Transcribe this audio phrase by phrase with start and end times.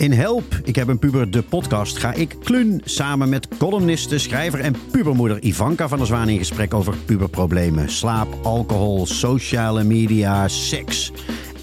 [0.00, 4.60] In Help, ik heb een puber, de podcast, ga ik Klun samen met columniste, schrijver
[4.60, 7.90] en pubermoeder Ivanka van der Zwaan in gesprek over puberproblemen.
[7.90, 11.12] Slaap, alcohol, sociale media, seks.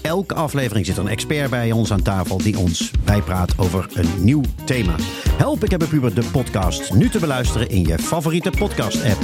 [0.02, 4.42] Elke aflevering zit een expert bij ons aan tafel die ons bijpraat over een nieuw
[4.64, 4.94] thema.
[5.30, 6.94] Help, ik heb een puber, de podcast.
[6.94, 9.20] Nu te beluisteren in je favoriete podcast-app.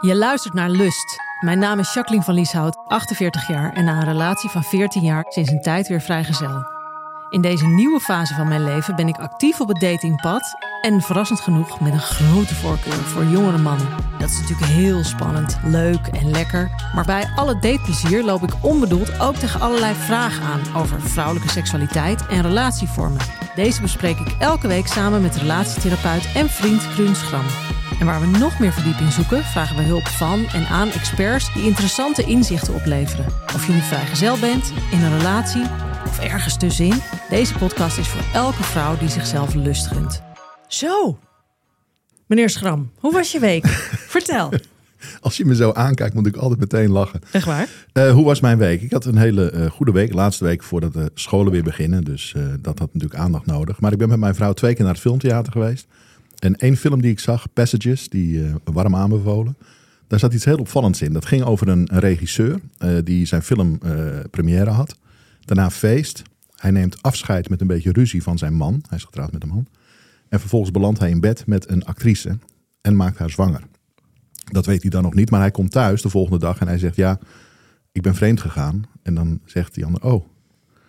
[0.00, 1.31] Je luistert naar Lust.
[1.42, 5.24] Mijn naam is Jacqueline van Lieshout, 48 jaar en na een relatie van 14 jaar
[5.28, 6.66] sinds een tijd weer vrijgezel.
[7.30, 11.40] In deze nieuwe fase van mijn leven ben ik actief op het datingpad en verrassend
[11.40, 13.88] genoeg met een grote voorkeur voor jongere mannen.
[14.18, 16.70] Dat is natuurlijk heel spannend, leuk en lekker.
[16.94, 22.26] Maar bij alle dateplezier loop ik onbedoeld ook tegen allerlei vragen aan over vrouwelijke seksualiteit
[22.26, 23.20] en relatievormen.
[23.54, 27.46] Deze bespreek ik elke week samen met relatietherapeut en vriend Kruun Schram.
[28.02, 31.62] En waar we nog meer verdieping zoeken, vragen we hulp van en aan experts die
[31.62, 33.26] interessante inzichten opleveren.
[33.54, 35.62] Of je nu vrijgezel bent, in een relatie
[36.06, 40.22] of ergens tussenin, deze podcast is voor elke vrouw die zichzelf lust gunt.
[40.68, 41.18] Zo,
[42.26, 43.66] meneer Schram, hoe was je week?
[44.16, 44.52] Vertel.
[45.20, 47.20] Als je me zo aankijkt, moet ik altijd meteen lachen.
[47.32, 47.68] Echt waar?
[47.92, 48.82] Uh, hoe was mijn week?
[48.82, 50.12] Ik had een hele uh, goede week.
[50.12, 52.04] Laatste week voordat de scholen weer beginnen.
[52.04, 53.80] Dus uh, dat had natuurlijk aandacht nodig.
[53.80, 55.86] Maar ik ben met mijn vrouw twee keer naar het filmtheater geweest.
[56.42, 59.56] En één film die ik zag, Passages, die warm aanbevolen.
[60.06, 61.12] Daar zat iets heel opvallends in.
[61.12, 62.60] Dat ging over een, regisseur
[63.04, 63.78] die zijn film
[64.30, 64.96] première had.
[65.40, 66.22] Daarna feest.
[66.56, 68.82] Hij neemt afscheid met een beetje ruzie van zijn man.
[68.88, 69.66] Hij is getrouwd met een man.
[70.28, 72.38] En vervolgens belandt hij in bed met een actrice
[72.80, 73.62] en maakt haar zwanger.
[74.44, 76.78] Dat weet hij dan nog niet, maar hij komt thuis de volgende dag en hij
[76.78, 77.18] zegt: Ja,
[77.92, 78.84] ik ben vreemd gegaan.
[79.02, 80.26] En dan zegt die ander: Oh,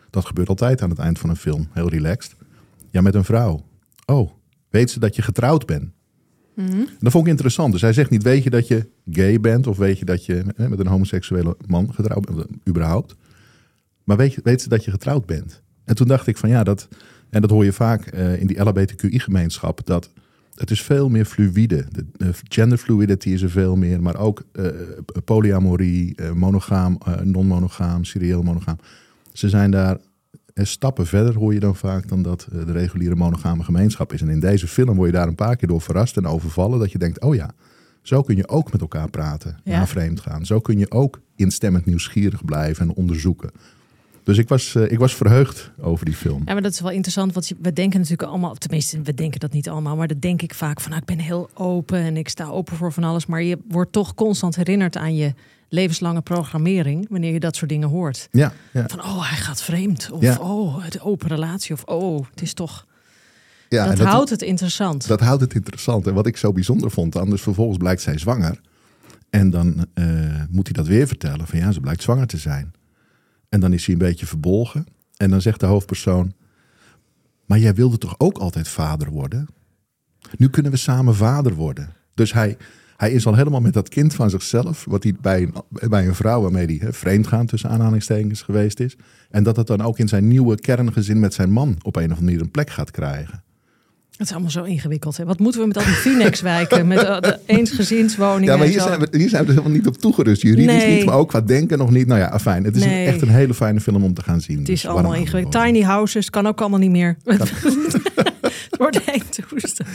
[0.09, 2.35] dat gebeurt altijd aan het eind van een film, heel relaxed.
[2.91, 3.65] Ja, met een vrouw.
[4.05, 4.31] Oh,
[4.73, 5.91] weet ze dat je getrouwd bent?
[6.55, 7.71] Mm Dat vond ik interessant.
[7.71, 10.43] Dus hij zegt niet: Weet je dat je gay bent of weet je dat je
[10.55, 13.16] met een homoseksuele man getrouwd bent, überhaupt?
[14.03, 15.61] Maar weet, weet ze dat je getrouwd bent?
[15.85, 16.88] En toen dacht ik van ja, dat,
[17.29, 20.09] en dat hoor je vaak uh, in die LHBTQI-gemeenschap, dat
[20.55, 21.85] het is veel meer fluïde.
[21.91, 24.67] De, de gender fluidity is er veel meer, maar ook uh,
[25.25, 28.78] polyamorie, monogaam, non-monogaam, serieel monogaam.
[29.34, 29.97] Ze zijn daar
[30.53, 34.22] stappen verder, hoor je dan vaak, dan dat de reguliere monogame gemeenschap is.
[34.22, 36.91] En in deze film word je daar een paar keer door verrast en overvallen, dat
[36.91, 37.52] je denkt, oh ja,
[38.02, 39.78] zo kun je ook met elkaar praten, ja.
[39.78, 40.46] na vreemd gaan.
[40.46, 43.52] Zo kun je ook instemmend nieuwsgierig blijven en onderzoeken.
[44.23, 46.41] Dus ik was, uh, ik was verheugd over die film.
[46.45, 49.51] Ja, maar dat is wel interessant, want we denken natuurlijk allemaal, tenminste, we denken dat
[49.51, 52.29] niet allemaal, maar dat denk ik vaak van, nou, ik ben heel open en ik
[52.29, 55.34] sta open voor van alles, maar je wordt toch constant herinnerd aan je
[55.69, 58.28] levenslange programmering wanneer je dat soort dingen hoort.
[58.31, 58.88] Ja, ja.
[58.88, 60.38] Van, oh, hij gaat vreemd, of ja.
[60.40, 62.85] oh, de open relatie, of oh, het is toch.
[63.69, 65.07] Ja, dat, dat houdt het interessant.
[65.07, 66.07] Dat houdt het interessant.
[66.07, 68.59] En wat ik zo bijzonder vond dan, dus vervolgens blijkt zij zwanger.
[69.29, 70.05] En dan uh,
[70.50, 72.73] moet hij dat weer vertellen van ja, ze blijkt zwanger te zijn.
[73.53, 74.86] En dan is hij een beetje verbolgen.
[75.18, 76.34] En dan zegt de hoofdpersoon:
[77.46, 79.47] Maar jij wilde toch ook altijd vader worden?
[80.38, 81.94] Nu kunnen we samen vader worden.
[82.14, 82.58] Dus hij,
[82.97, 85.53] hij is al helemaal met dat kind van zichzelf, wat hij bij een,
[85.90, 88.97] bij een vrouw waarmee hij vreemd gaan tussen aanhalingstekens geweest is.
[89.30, 92.09] En dat het dan ook in zijn nieuwe kerngezin met zijn man op een of
[92.09, 93.44] andere manier een plek gaat krijgen.
[94.18, 95.18] Het is allemaal zo ingewikkeld.
[95.18, 95.25] Hè?
[95.25, 98.51] Wat moeten we met al die Phoenix-wijken, met de eensgezinswoningen?
[98.53, 100.41] Ja, maar hier zijn, we, hier zijn we dus helemaal niet op toegerust.
[100.41, 100.96] Juridisch nee.
[100.96, 102.07] niet, maar ook qua denken nog niet.
[102.07, 102.63] Nou ja, fijn.
[102.63, 103.06] Het is nee.
[103.06, 104.59] echt een hele fijne film om te gaan zien.
[104.59, 105.66] Het is dus allemaal ingewikkeld.
[105.66, 107.18] Tiny houses kan ook allemaal niet meer.
[107.23, 109.90] het wordt één toestand.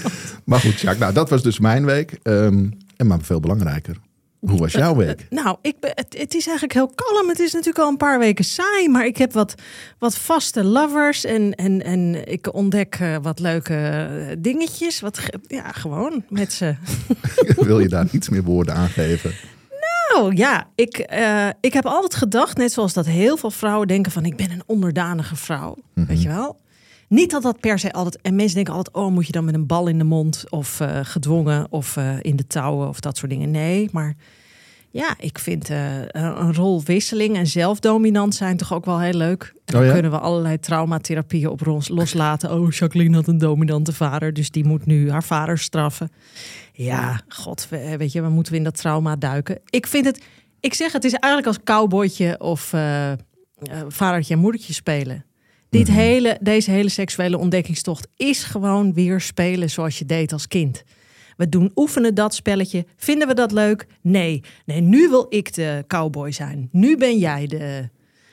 [0.45, 2.19] Maar goed, Jacques, nou, dat was dus mijn week.
[2.23, 3.97] Um, en maar veel belangrijker.
[4.41, 5.27] Hoe was jouw week?
[5.31, 7.29] nou, ik ben, het, het, is eigenlijk heel kalm.
[7.29, 9.55] Het is natuurlijk al een paar weken saai, maar ik heb wat,
[9.99, 15.01] wat vaste lovers en, en, en ik ontdek uh, wat leuke dingetjes.
[15.01, 16.75] Wat, ja, gewoon met ze.
[17.57, 19.35] Wil je daar iets meer woorden aan geven?
[20.09, 24.13] Nou ja, ik, uh, ik heb altijd gedacht, net zoals dat heel veel vrouwen denken
[24.13, 25.75] van ik ben een onderdanige vrouw.
[25.77, 26.07] Mm -hmm.
[26.07, 26.57] Weet je wel?
[27.09, 28.23] Niet dat dat per se altijd.
[28.23, 30.81] En mensen denken altijd: oh, moet je dan met een bal in de mond of
[30.81, 33.51] uh, gedwongen of uh, in de touwen of dat soort dingen.
[33.51, 34.17] Nee, maar
[34.91, 39.55] ja, ik vind uh, een rolwisseling en zelfdominant zijn toch ook wel heel leuk.
[39.65, 39.93] Dan oh ja?
[39.93, 42.53] kunnen we allerlei traumatherapieën op ons loslaten.
[42.53, 46.11] Oh, Jacqueline had een dominante vader, dus die moet nu haar vader straffen.
[46.73, 47.69] Ja, god,
[47.99, 49.61] weet je, we moeten we in dat trauma duiken.
[49.71, 50.25] Ik vind het,
[50.61, 52.75] ik zeg het is eigenlijk als cowboytje of
[53.89, 55.25] vadertje en moedertje spelen.
[55.71, 55.97] Dit Mhm.
[55.97, 60.83] hele, deze hele seksuele ontdekkingstocht is gewoon weer spelen zoals je deed als kind.
[61.37, 62.87] We doen oefenen dat spelletje.
[62.97, 63.87] Vinden we dat leuk?
[64.03, 64.43] Nee.
[64.65, 66.69] Nee, nu wil ik de cowboy zijn.
[66.73, 67.89] Nu ben jij de.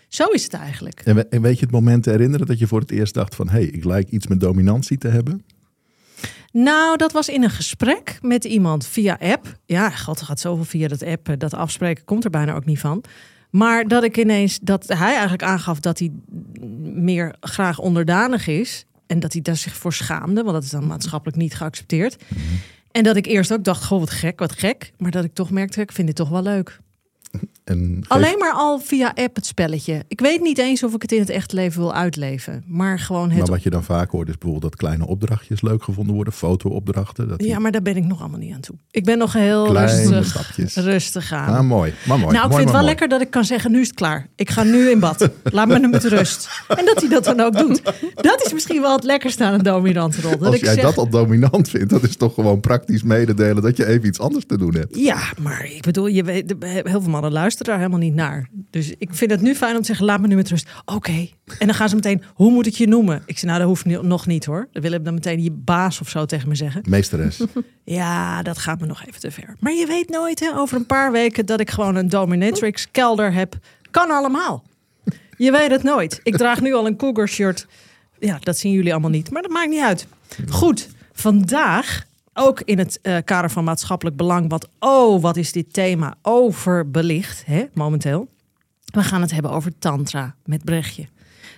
[0.08, 1.00] Zo is het eigenlijk.
[1.00, 3.36] En, we- en weet je het moment te herinneren dat je voor het eerst dacht
[3.36, 3.48] van...
[3.50, 5.46] hé, hey, ik lijk iets met dominantie te hebben?
[6.52, 9.60] Nou, dat was in een gesprek met iemand via app.
[9.66, 11.30] Ja, god, er gaat zoveel via dat app.
[11.30, 13.04] eh, Dat afspreken komt er bijna ook niet van.
[13.56, 16.12] Maar dat ik ineens, dat hij eigenlijk aangaf dat hij
[16.94, 18.86] meer graag onderdanig is.
[19.08, 22.24] En dat hij daar zich voor schaamde, want dat is dan maatschappelijk niet geaccepteerd.
[22.92, 24.92] En dat ik eerst ook dacht, goh, wat gek, wat gek.
[24.98, 26.80] Maar dat ik toch merkte, ik vind dit toch wel leuk.
[27.66, 30.04] En geef- Alleen maar al via app het spelletje.
[30.08, 32.64] Ik weet niet eens of ik het in het echte leven wil uitleven.
[32.68, 33.38] Maar gewoon het...
[33.40, 36.34] Maar wat je dan vaak hoort is bijvoorbeeld dat kleine opdrachtjes leuk gevonden worden.
[36.34, 37.28] Foto-opdrachten.
[37.28, 38.76] Dat die Ja, maar daar ben ik nog allemaal niet aan toe.
[38.92, 40.76] Ik ben nog heel kleine rustig, stapjes.
[40.76, 41.56] rustig aan.
[41.56, 41.94] Ah, mooi.
[42.08, 42.32] Maar mooi.
[42.32, 42.86] nou, ik mooi, vind het wel mooi.
[42.86, 44.28] lekker dat ik kan zeggen, nu is het klaar.
[44.36, 45.30] Ik ga nu in bad.
[45.44, 46.50] Laat me met rust.
[46.68, 47.82] En dat hij dat dan ook doet.
[48.16, 50.32] Dat is misschien wel het lekkerste aan een dominante rol.
[50.38, 53.64] Dat Als ik jij zeg, dat al dominant vindt, dat is toch gewoon praktisch mededelen
[53.64, 54.96] dat je even iets anders te doen hebt.
[54.98, 58.50] Ja, maar ik bedoel, je weet, heel veel mannen luisteren daar helemaal niet naar.
[58.70, 60.70] Dus ik vind het nu fijn om te zeggen, laat me nu met rust.
[60.86, 61.28] Oké.
[61.60, 63.24] En dan gaan ze meteen, hoe moet ik je noemen?
[63.26, 64.68] Ik zeg, nou, dat hoeft nog niet hoor.
[64.72, 66.84] Dan willen dan meteen je baas of zo tegen me zeggen.
[66.90, 67.42] Meesteres.
[67.84, 69.56] Ja, dat gaat me nog even te ver.
[69.60, 73.34] Maar je weet nooit, hè, over een paar weken dat ik gewoon een dominatrix kelder
[73.34, 73.58] heb.
[73.92, 74.64] Kan allemaal.
[75.38, 76.20] Je weet het nooit.
[76.24, 77.68] Ik draag nu al een cougar shirt.
[78.20, 80.08] Ja, dat zien jullie allemaal niet, maar dat maakt niet uit.
[80.50, 82.06] Goed, vandaag
[82.38, 84.50] ook in het eh, kader van maatschappelijk belang.
[84.50, 88.28] Wat, oh, wat is dit thema overbelicht, hè, momenteel.
[88.86, 91.08] We gaan het hebben over tantra met Brechtje.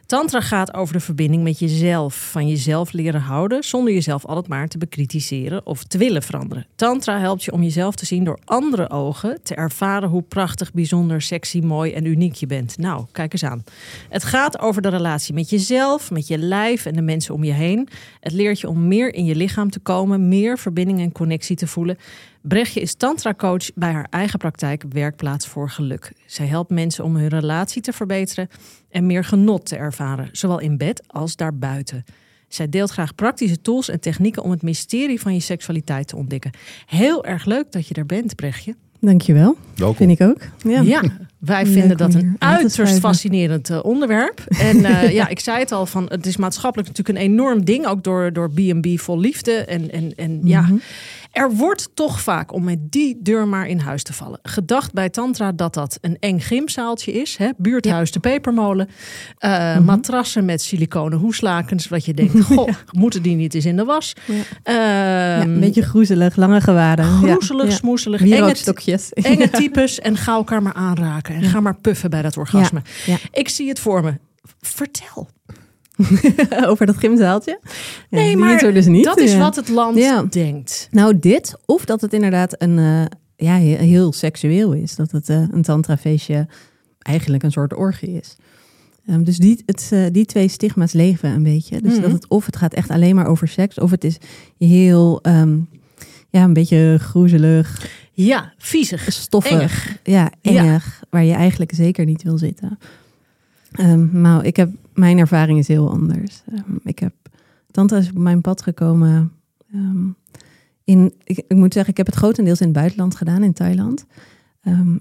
[0.08, 2.30] Tantra gaat over de verbinding met jezelf.
[2.32, 6.66] Van jezelf leren houden zonder jezelf altijd maar te bekritiseren of te willen veranderen.
[6.76, 9.40] Tantra helpt je om jezelf te zien door andere ogen.
[9.44, 12.78] Te ervaren hoe prachtig, bijzonder, sexy, mooi en uniek je bent.
[12.78, 13.64] Nou, kijk eens aan.
[14.10, 17.54] Het gaat over de relatie met jezelf, met je lijf en de mensen om je
[17.54, 17.88] heen.
[18.20, 21.68] Het leert je om meer in je lichaam te komen, meer verbinding en connectie te
[21.68, 21.98] voelen.
[22.48, 26.12] Brechtje is tantra-coach bij haar eigen praktijk Werkplaats voor Geluk.
[26.26, 28.48] Zij helpt mensen om hun relatie te verbeteren
[28.90, 32.04] en meer genot te ervaren, zowel in bed als daarbuiten.
[32.48, 36.52] Zij deelt graag praktische tools en technieken om het mysterie van je seksualiteit te ontdekken.
[36.86, 38.76] Heel erg leuk dat je er bent, Brechtje.
[39.00, 39.58] Dankjewel.
[39.76, 39.96] Welkom.
[39.96, 40.42] Vind ik ook.
[40.64, 40.82] Ja.
[40.82, 41.02] Ja,
[41.38, 44.44] wij Leuk vinden dat een uiterst fascinerend eh, onderwerp.
[44.48, 47.86] En eh, ja, ik zei het al, van, het is maatschappelijk natuurlijk een enorm ding,
[47.86, 49.52] ook door, door B&B vol liefde.
[49.52, 50.76] En, en, en ja, Mhm.
[51.32, 55.10] Er wordt toch vaak, om met die deur maar in huis te vallen, gedacht bij
[55.10, 57.38] Tantra dat dat een eng gymzaaltje is.
[57.38, 57.50] Hè?
[57.58, 58.88] Buurthuis de Pepermolen.
[59.38, 59.84] eh, Mhm.
[59.86, 61.88] Matrassen met siliconen hoeslakens.
[61.88, 64.14] Wat je denkt, goh, moeten die niet eens in de was?
[64.26, 64.34] Ja.
[64.64, 67.06] Ehm, Ja, een beetje groezelig, lange gewaden.
[67.06, 67.72] groezelig, ja.
[67.76, 68.22] smoezelig.
[68.22, 69.14] Enge, Wierookstokjes.
[69.14, 71.36] enge types en ga elkaar maar aanraken.
[71.36, 72.82] En ga maar puffen bij dat orgasme.
[73.32, 74.14] Ik zie het voor me.
[74.62, 75.28] Vertel.
[76.70, 77.60] Over dat gymzaaltje.
[77.64, 77.70] Ja,
[78.10, 79.04] Nee, maar dus niet.
[79.04, 79.40] dat is Ja.
[79.40, 80.24] wat het land Ja.
[80.30, 80.88] denkt.
[80.92, 81.56] Nou, dit.
[81.66, 83.06] Of dat het inderdaad een, eh,
[83.36, 84.96] ja, heel, seksueel is.
[84.96, 86.48] Dat het eh, een tantrafeestje
[87.00, 88.36] eigenlijk een soort orgie is.
[89.08, 91.82] Ehm, dus die, het, eh, die twee stigma's leven een beetje.
[91.82, 92.02] Dus Mhm.
[92.02, 93.80] dat het, of het gaat echt alleen maar over seks.
[93.80, 94.18] Of het is
[94.58, 95.58] heel, ehm,
[96.30, 99.12] ja, een beetje groezelig, Ja, viezig.
[99.14, 99.52] stoffig.
[99.52, 99.98] Engig.
[100.04, 100.52] Ja, Ja.
[100.52, 101.04] engig.
[101.10, 102.78] Waar je eigenlijk zeker niet wil zitten.
[103.78, 106.44] Ehm, nou, ik heb, mijn ervaring is heel anders.
[106.52, 107.14] Ehm, ik heb,
[107.72, 109.32] Tantra is op mijn pad gekomen.
[109.74, 110.08] ehm,
[110.84, 114.06] in, ik, moet zeggen, ik heb het grotendeels in het buitenland gedaan, in Thailand.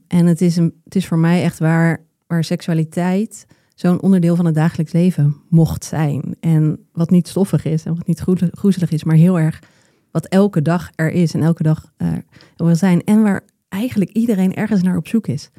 [0.09, 4.45] En het is, een, het is voor mij echt waar, waar seksualiteit zo'n onderdeel van
[4.45, 6.37] het dagelijks leven mocht zijn.
[6.41, 9.63] En wat niet stoffig is en wat niet groe- groezelig is, maar heel erg
[10.11, 12.25] wat elke dag er is en elke dag eh, er
[12.57, 13.05] wil zijn.
[13.05, 15.51] En waar eigenlijk iedereen ergens naar op zoek is.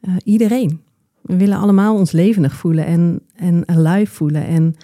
[0.00, 0.80] Eh, iedereen.
[1.22, 4.74] We willen allemaal ons levendig voelen en, en alive voelen en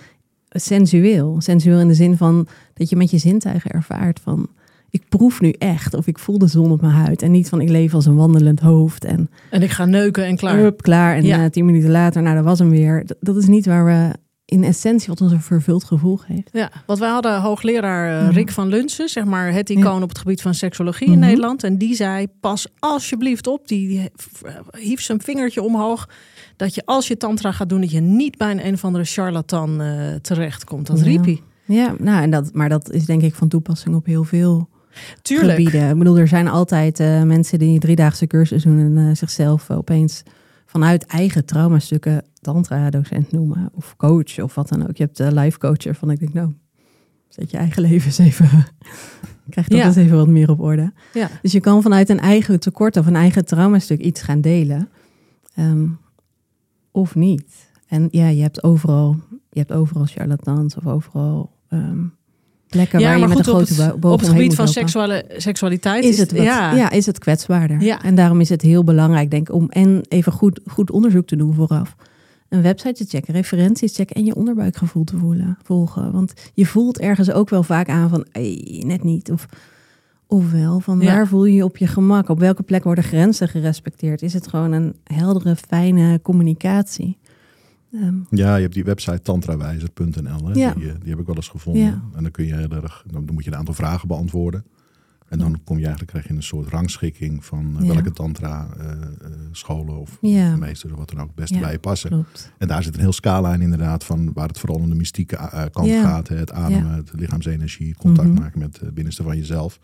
[0.50, 1.36] sensueel.
[1.40, 4.48] Sensueel in de zin van dat je met je zintuigen ervaart van...
[4.90, 7.22] ik proef nu echt of ik voel de zon op mijn huid.
[7.22, 10.36] En niet van ik leef als een wandelend hoofd en En ik ga neuken en
[10.36, 10.56] klaar.
[10.58, 11.16] Hup, klaar.
[11.16, 11.44] En Ja.
[11.44, 13.02] eh, tien minuten later, nou dat was hem weer.
[13.06, 14.10] Dat, dat is niet waar we
[14.48, 16.48] in essentie wat ons een vervuld gevoel geeft.
[16.52, 18.30] Ja, want wij hadden hoogleraar eh, Ja.
[18.30, 21.20] Rick van Lunsen, zeg maar het icoon op het gebied van seksologie in Mhm.
[21.20, 21.64] Nederland.
[21.64, 24.10] En die zei, pas alsjeblieft op, die
[24.78, 26.08] hief zijn vingertje omhoog,
[26.56, 29.04] dat je als je tantra gaat doen, dat je niet bij een, een of andere
[29.04, 30.86] charlatan eh terechtkomt.
[30.86, 31.04] Dat Ja.
[31.04, 31.42] riep hij.
[31.64, 34.68] Ja, nou, en dat, maar dat is denk ik van toepassing op heel veel
[35.22, 35.56] Tuurlijk.
[35.58, 35.90] gebieden.
[35.90, 40.22] Ik bedoel, er zijn altijd eh, mensen die driedaagse cursus doen en eh, zichzelf opeens
[40.80, 43.70] vanuit eigen traumastukken tantra-docent noemen.
[43.74, 44.96] Of coach of wat dan ook.
[44.96, 46.10] Je hebt de life coach ervan.
[46.10, 46.52] Ik denk, nou,
[47.28, 48.48] zet je eigen leven eens even...
[49.50, 49.86] Krijg dat Ja.
[49.86, 50.92] eens even wat meer op orde.
[51.14, 51.30] Ja.
[51.42, 54.88] Dus je kan vanuit een eigen tekort of een eigen traumastuk iets gaan delen.
[55.54, 55.88] Ehm,
[56.90, 57.70] of niet.
[57.88, 59.16] En ja, je hebt overal,
[59.50, 62.04] je hebt overal charlatans of overal ehm,
[62.68, 64.54] plekken Ja, waar je met goed, een op grote het, bo- boog op het gebied
[64.54, 66.74] van seksuele, seksualiteit is het, wat, ja.
[66.74, 66.90] ja.
[66.90, 67.80] is het kwetsbaarder.
[67.82, 68.02] Ja.
[68.02, 71.36] En daarom is het heel belangrijk, denk ik, om en even goed, goed onderzoek te
[71.36, 71.96] doen vooraf.
[72.48, 76.12] Een website te checken, referenties checken en je onderbuikgevoel te voelen, volgen.
[76.12, 79.30] Want je voelt ergens ook wel vaak aan van, "Ei, net niet.
[79.30, 79.46] Of,
[80.28, 81.14] Ofwel, van Ja.
[81.14, 82.28] waar voel je je op je gemak?
[82.28, 84.22] Op welke plek worden grenzen gerespecteerd?
[84.22, 87.18] Is het gewoon een heldere, fijne communicatie?
[87.92, 90.54] Ehm, Ja, je hebt die website tantrawijzer.nl.
[90.56, 90.72] Ja.
[90.74, 91.82] Die, eh, die heb ik wel eens gevonden.
[91.82, 92.02] Ja.
[92.14, 94.64] En dan kun je heel erg, dan moet je een aantal vragen beantwoorden.
[95.28, 97.92] En dan kom je eigenlijk krijg je een soort rangschikking van eh, Ja.
[97.92, 98.90] welke tantra eh,
[99.52, 100.56] scholen of Ja.
[100.56, 101.60] meesters of wat dan ook het beste Ja.
[101.60, 102.10] bij je passen.
[102.10, 102.52] klopt.
[102.58, 105.36] En daar zit een heel scala in inderdaad van waar het vooral om de mystieke
[105.72, 106.28] kant gaat.
[106.28, 108.38] Het ademen, het lichaamsenergie, het contact Mhm.
[108.40, 109.78] maken met het binnenste van jezelf.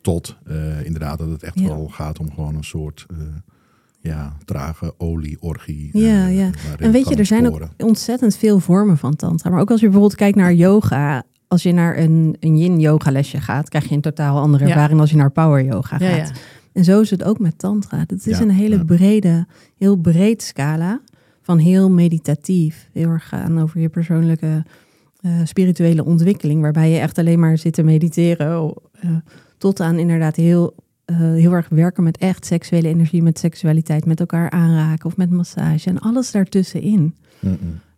[0.00, 0.36] Tot
[0.84, 3.06] inderdaad dat het echt wel gaat om gewoon een soort
[4.00, 5.90] ja, trage olie-orgie.
[5.92, 6.50] Ja, eh, ja.
[6.78, 9.50] En weet je, er zijn ook ontzettend veel vormen van tantra.
[9.50, 11.22] Maar ook als je bijvoorbeeld kijkt naar yoga.
[11.48, 14.70] Als je naar een, een yin-yoga lesje gaat, krijg je een totaal andere Ja.
[14.70, 16.28] ervaring als je naar power yoga Ja, gaat.
[16.28, 16.34] ja.
[16.72, 17.98] En zo is het ook met tantra.
[17.98, 18.84] Het is Ja, een hele ja.
[18.84, 19.46] brede,
[19.78, 21.00] heel breed scala
[21.42, 22.88] van heel meditatief.
[22.92, 24.64] Heel erg gaan over je persoonlijke
[25.20, 26.60] eh, spirituele ontwikkeling.
[26.60, 28.74] Waarbij je echt alleen maar zit te mediteren.
[29.00, 29.10] eh,
[29.58, 30.74] tot aan inderdaad heel,
[31.10, 35.30] eh, heel erg werken met echt seksuele energie, met seksualiteit, met elkaar aanraken of met
[35.30, 35.88] massage.
[35.88, 37.14] En alles daartussenin.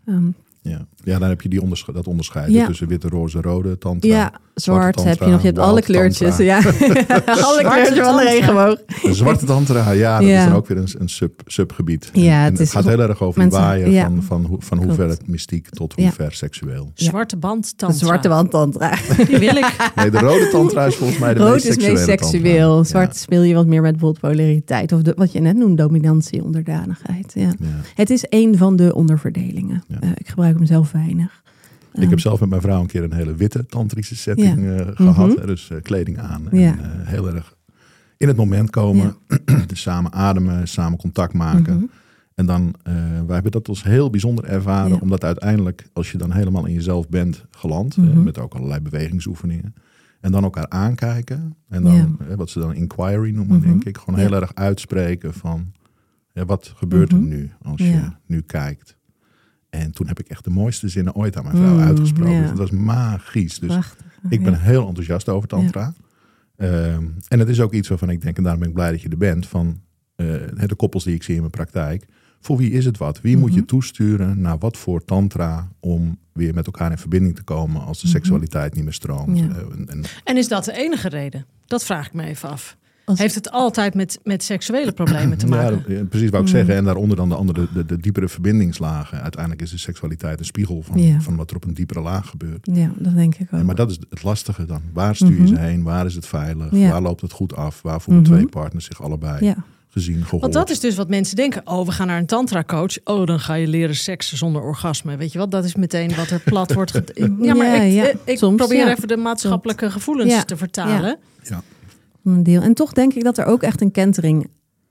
[0.05, 0.25] Ehm,
[0.65, 0.87] Ja.
[1.05, 2.67] ja, dan heb je die ondersche- dat onderscheid Ja.
[2.67, 4.09] tussen witte, roze, rode tantra.
[4.11, 5.41] ja, zwart tantra, heb je nog.
[5.41, 6.37] Je hebt alle kleurtjes.
[6.37, 6.45] tantra.
[6.45, 6.57] Ja.
[7.49, 8.77] alle kleurtjes van de regenboog.
[9.03, 10.39] De zwarte tantra, ja, dat Ja.
[10.39, 12.11] is dan ook weer een, een sub, subgebied.
[12.13, 14.05] Ja, En het is gaat heel erg over mensen- ja.
[14.05, 16.13] van, van, hoe, van hoe ver het mystiek tot hoe Ja.
[16.13, 16.91] ver seksueel.
[16.95, 18.07] Zwarte band De tantra.
[18.07, 18.91] zwarte wand tantra.
[19.29, 19.77] Die wil ik.
[19.95, 22.75] Nee, de rode tantra is volgens mij de Rood meest is seksuele meest seksueel.
[22.75, 22.85] tantra.
[22.91, 24.93] Zwart speel je wat meer met bijvoorbeeld polariteit.
[24.93, 27.33] Of de, wat je net noemt, dominantie, onderdanigheid.
[27.35, 27.51] Ja.
[27.95, 29.83] Het is één van de onderverdelingen.
[29.89, 29.97] Ja.
[30.01, 31.42] Eh, ik gebruik hem zelf weinig.
[31.93, 34.93] Ik heb zelf met mijn vrouw een keer een hele witte tantrische setting eh, Mhm.
[34.95, 35.47] gehad.
[35.47, 36.51] Dus kleding aan.
[36.51, 37.57] En eh, heel erg
[38.17, 39.17] in het moment komen.
[39.67, 41.75] dus samen ademen, samen contact maken.
[41.77, 41.85] Mhm.
[42.35, 42.95] En dan, eh
[43.27, 44.91] wij hebben dat als heel bijzonder ervaren.
[44.93, 44.99] Ja.
[45.01, 47.97] Omdat uiteindelijk, als je dan helemaal in jezelf bent geland.
[47.97, 48.23] Mhm.
[48.23, 49.75] met ook allerlei bewegingsoefeningen.
[50.21, 51.55] En dan elkaar aankijken.
[51.69, 52.37] En dan, Ja.
[52.37, 53.99] wat ze dan inquiry noemen, denk ik.
[53.99, 54.27] Gewoon Ja.
[54.27, 55.73] heel erg uitspreken van...
[56.33, 58.97] Ja, wat gebeurt er nu als je nu kijkt?
[59.73, 62.33] En toen heb ik echt de mooiste zinnen ooit aan mijn vrouw Mm, uitgesproken.
[62.33, 62.41] ja.
[62.41, 63.59] Dus het was magisch.
[63.59, 64.07] Dus Prachtig.
[64.29, 64.59] ik ben Ja.
[64.59, 65.95] heel enthousiast over tantra.
[66.57, 69.01] Ehm, en het is ook iets waarvan ik denk, en daarom ben ik blij dat
[69.03, 69.81] je er bent, van
[70.17, 70.27] eh,
[70.67, 72.07] de koppels die ik zie in mijn praktijk.
[72.41, 73.21] Voor wie is het wat?
[73.21, 73.67] Wie moet je Mhm.
[73.67, 78.07] toesturen naar wat voor tantra om weer met elkaar in verbinding te komen als de
[78.07, 78.17] Mhm.
[78.17, 79.39] seksualiteit niet meer stroomt?
[79.39, 79.45] Ja.
[79.49, 81.47] Eh, en, en- En is dat de enige reden?
[81.67, 82.77] Dat vraag ik me even af.
[83.05, 85.85] Als- Heeft het altijd met, met seksuele problemen te maken?
[85.89, 86.57] Ja, precies wou ik Mm.
[86.57, 86.75] zeggen.
[86.77, 89.23] En daaronder dan de andere, de, de diepere verbindingslagen.
[89.23, 91.21] Uiteindelijk is de seksualiteit een spiegel van, Ja.
[91.21, 92.69] van wat er op een diepere laag gebeurt.
[92.73, 93.59] Ja, dat denk ik ook.
[93.59, 94.83] Ja, maar dat is het lastige dan.
[94.93, 95.47] Waar stuur je Mhm.
[95.47, 95.83] ze heen?
[95.83, 96.67] Waar is het veilig?
[96.71, 96.91] Ja.
[96.91, 97.83] Waar loopt het goed af?
[97.83, 98.33] Waar voelen Mhm.
[98.33, 99.55] twee partners zich allebei ja.
[99.89, 100.43] gezien, gehoord?
[100.43, 101.61] Want dat is dus wat mensen denken.
[101.65, 102.97] Oh, we gaan naar een tantra coach.
[103.05, 105.17] Oh, dan ga je leren seksen zonder orgasme.
[105.17, 105.51] Weet je wat?
[105.51, 106.93] Dat is meteen wat er plat wordt.
[107.41, 108.05] Ja, maar Ja, ik, ja.
[108.09, 108.91] eh, ik Soms, probeer ja.
[108.91, 110.43] even de maatschappelijke gevoelens Ja.
[110.43, 111.19] te vertalen.
[112.23, 112.63] Van een deel.
[112.63, 114.47] En toch denk ik dat er ook echt een kentering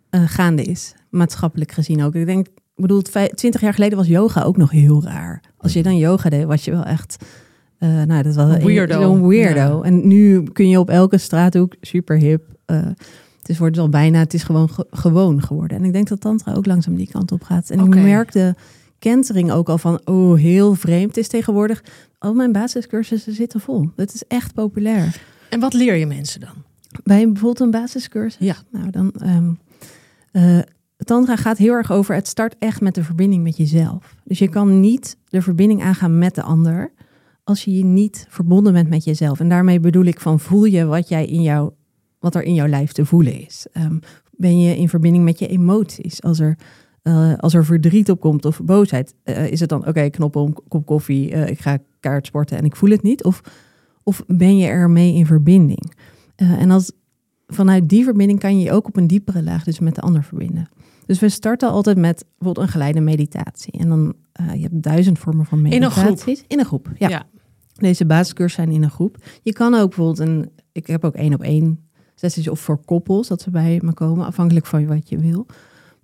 [0.09, 2.15] eh, gaande is, maatschappelijk gezien ook.
[2.15, 3.01] Ik denk, ik bedoel,
[3.35, 5.43] twintig jaar geleden was yoga ook nog heel raar.
[5.57, 7.25] Als je dan yoga deed, was je wel echt,
[7.77, 9.27] eh, nou, dat was Een weirdo.
[9.27, 9.59] Weirdo.
[9.77, 9.81] Ja.
[9.83, 12.43] En nu kun je op elke straathoek super hip.
[12.65, 12.85] eh,
[13.39, 15.77] het is wordt al bijna, het is gewoon ge- gewoon geworden.
[15.77, 17.69] En ik denk dat tantra ook langzaam die kant op gaat.
[17.69, 18.55] En ik merk de
[19.00, 21.07] kentering ook al van, oh, heel vreemd.
[21.07, 21.83] Het is tegenwoordig,
[22.19, 23.89] al mijn basiscursussen zitten vol.
[23.95, 25.21] Het is echt populair.
[25.50, 26.53] En wat leer je mensen dan?
[27.03, 28.48] Bij bijvoorbeeld een basiscursus?
[28.48, 28.55] Ja.
[28.71, 29.13] Nou, dan...
[30.31, 30.60] eh,
[31.03, 34.15] Tantra gaat heel erg over, het start echt met de verbinding met jezelf.
[34.24, 36.91] Dus je kan niet de verbinding aangaan met de ander
[37.43, 39.39] als je je niet verbonden bent met jezelf.
[39.39, 41.71] En daarmee bedoel ik van voel je wat, jij in jou,
[42.19, 43.65] wat er in jouw lijf te voelen is.
[43.71, 43.98] Ehm,
[44.31, 46.21] ben je in verbinding met je emoties?
[46.21, 46.57] Als er,
[47.01, 50.53] eh, als er verdriet op komt of boosheid, eh, is het dan oké, knop om,
[50.67, 53.24] kop koffie, ik ga kaart sporten en ik voel het niet?
[53.24, 53.41] Of,
[54.03, 55.93] of ben je ermee in verbinding?
[56.41, 56.91] Eh, en als,
[57.48, 60.24] vanuit die verbinding kan je je ook op een diepere laag dus met de ander
[60.24, 60.69] verbinden.
[61.05, 63.74] Dus we starten altijd met bijvoorbeeld een geleide meditatie.
[63.74, 66.24] En dan, eh je hebt duizend vormen van In een groep?
[66.48, 67.10] In een groep, ja.
[67.10, 67.24] Ja.
[67.75, 69.17] Deze basiscursus zijn in een groep.
[69.41, 73.27] Je kan ook bijvoorbeeld een, ik heb ook één op één sessies of voor koppels,
[73.27, 75.45] dat ze bij me komen, afhankelijk van wat je wil.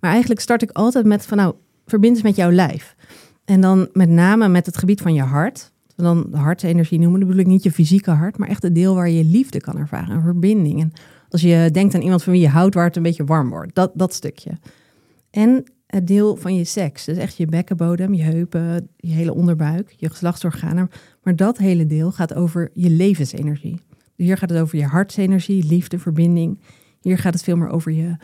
[0.00, 1.54] Maar eigenlijk start ik altijd met van nou,
[1.86, 2.96] verbind eens met jouw lijf.
[3.44, 5.72] En dan met name met het gebied van je hart.
[5.98, 8.74] We dan de hartsenergie noemen, dan bedoel ik niet je fysieke hart, maar echt het
[8.74, 10.80] deel waar je liefde kan ervaren, een verbinding.
[10.80, 10.92] En
[11.28, 13.74] als je denkt aan iemand van wie je houdt, waar het een beetje warm wordt,
[13.74, 14.50] dat, dat stukje.
[15.30, 19.94] En het deel van je seks, dus echt je bekkenbodem, je heupen, je hele onderbuik,
[19.96, 20.90] je geslachtsorganen.
[21.22, 23.80] Maar dat hele deel gaat over je levensenergie.
[24.16, 26.60] Dus hier gaat het over je hartsenergie, liefde, verbinding.
[27.00, 28.16] Hier gaat het veel meer over je,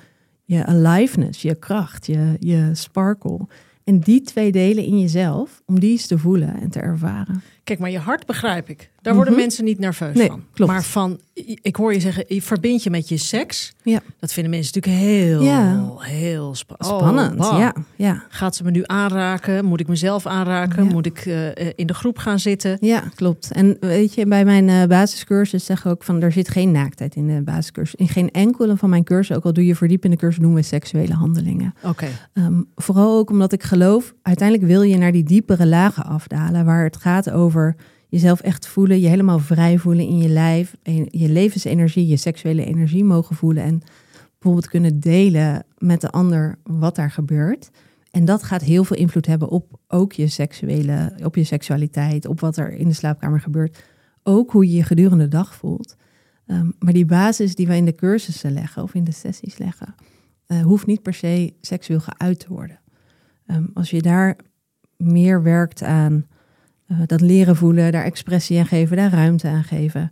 [0.45, 3.47] je aliveness, je kracht, je, je sparkle.
[3.85, 7.43] En die twee delen in jezelf, om die eens te voelen en te ervaren.
[7.64, 8.90] Kijk, maar je hart begrijp ik.
[9.02, 9.42] Daar worden Mhm.
[9.42, 10.44] mensen niet nerveus Nee, van.
[10.52, 10.73] klopt.
[10.73, 11.21] Maar van,
[11.62, 13.73] ik hoor je zeggen, je verbind je met je seks.
[13.83, 14.00] Ja.
[14.21, 15.87] Dat vinden mensen natuurlijk heel, Ja.
[15.99, 17.75] heel spa- oh, Spannend, ja.
[17.97, 18.25] ja.
[18.28, 19.64] Gaat ze me nu aanraken?
[19.64, 20.85] Moet ik mezelf aanraken?
[20.85, 20.90] Ja.
[20.90, 22.76] Moet ik eh, eh, in de groep gaan zitten?
[22.80, 23.50] Ja, klopt.
[23.52, 27.14] En weet je, bij mijn eh, basiscursus zeg ik ook van er zit geen naaktheid
[27.16, 27.94] in de basiscursus.
[27.94, 31.14] In geen enkele van mijn cursussen, ook al doe je verdiepende cursus, doen we seksuele
[31.14, 31.75] handelingen.
[31.83, 32.06] Oké.
[32.33, 36.85] Ehm, vooral ook omdat ik geloof, uiteindelijk wil je naar die diepere lagen afdalen, waar
[36.85, 37.53] het gaat over
[38.08, 40.76] jezelf echt voelen, je helemaal vrij voelen in je lijf,
[41.11, 43.82] je levensenergie, je seksuele energie mogen voelen en
[44.32, 47.70] bijvoorbeeld kunnen delen met de ander wat daar gebeurt.
[48.11, 52.40] En dat gaat heel veel invloed hebben op ook je seksuele, op je seksualiteit, op
[52.40, 53.84] wat er in de slaapkamer gebeurt.
[54.23, 55.96] Ook hoe je je gedurende de dag voelt.
[56.46, 59.94] Ehm, maar die basis die wij in de cursussen leggen of in de sessies leggen,
[60.46, 62.80] eh, hoeft niet per se seksueel geuit te worden.
[63.46, 64.37] Ehm, als je daar
[64.96, 66.26] meer werkt aan
[66.87, 70.11] eh, dat leren voelen, daar expressie aan geven, daar ruimte aan geven.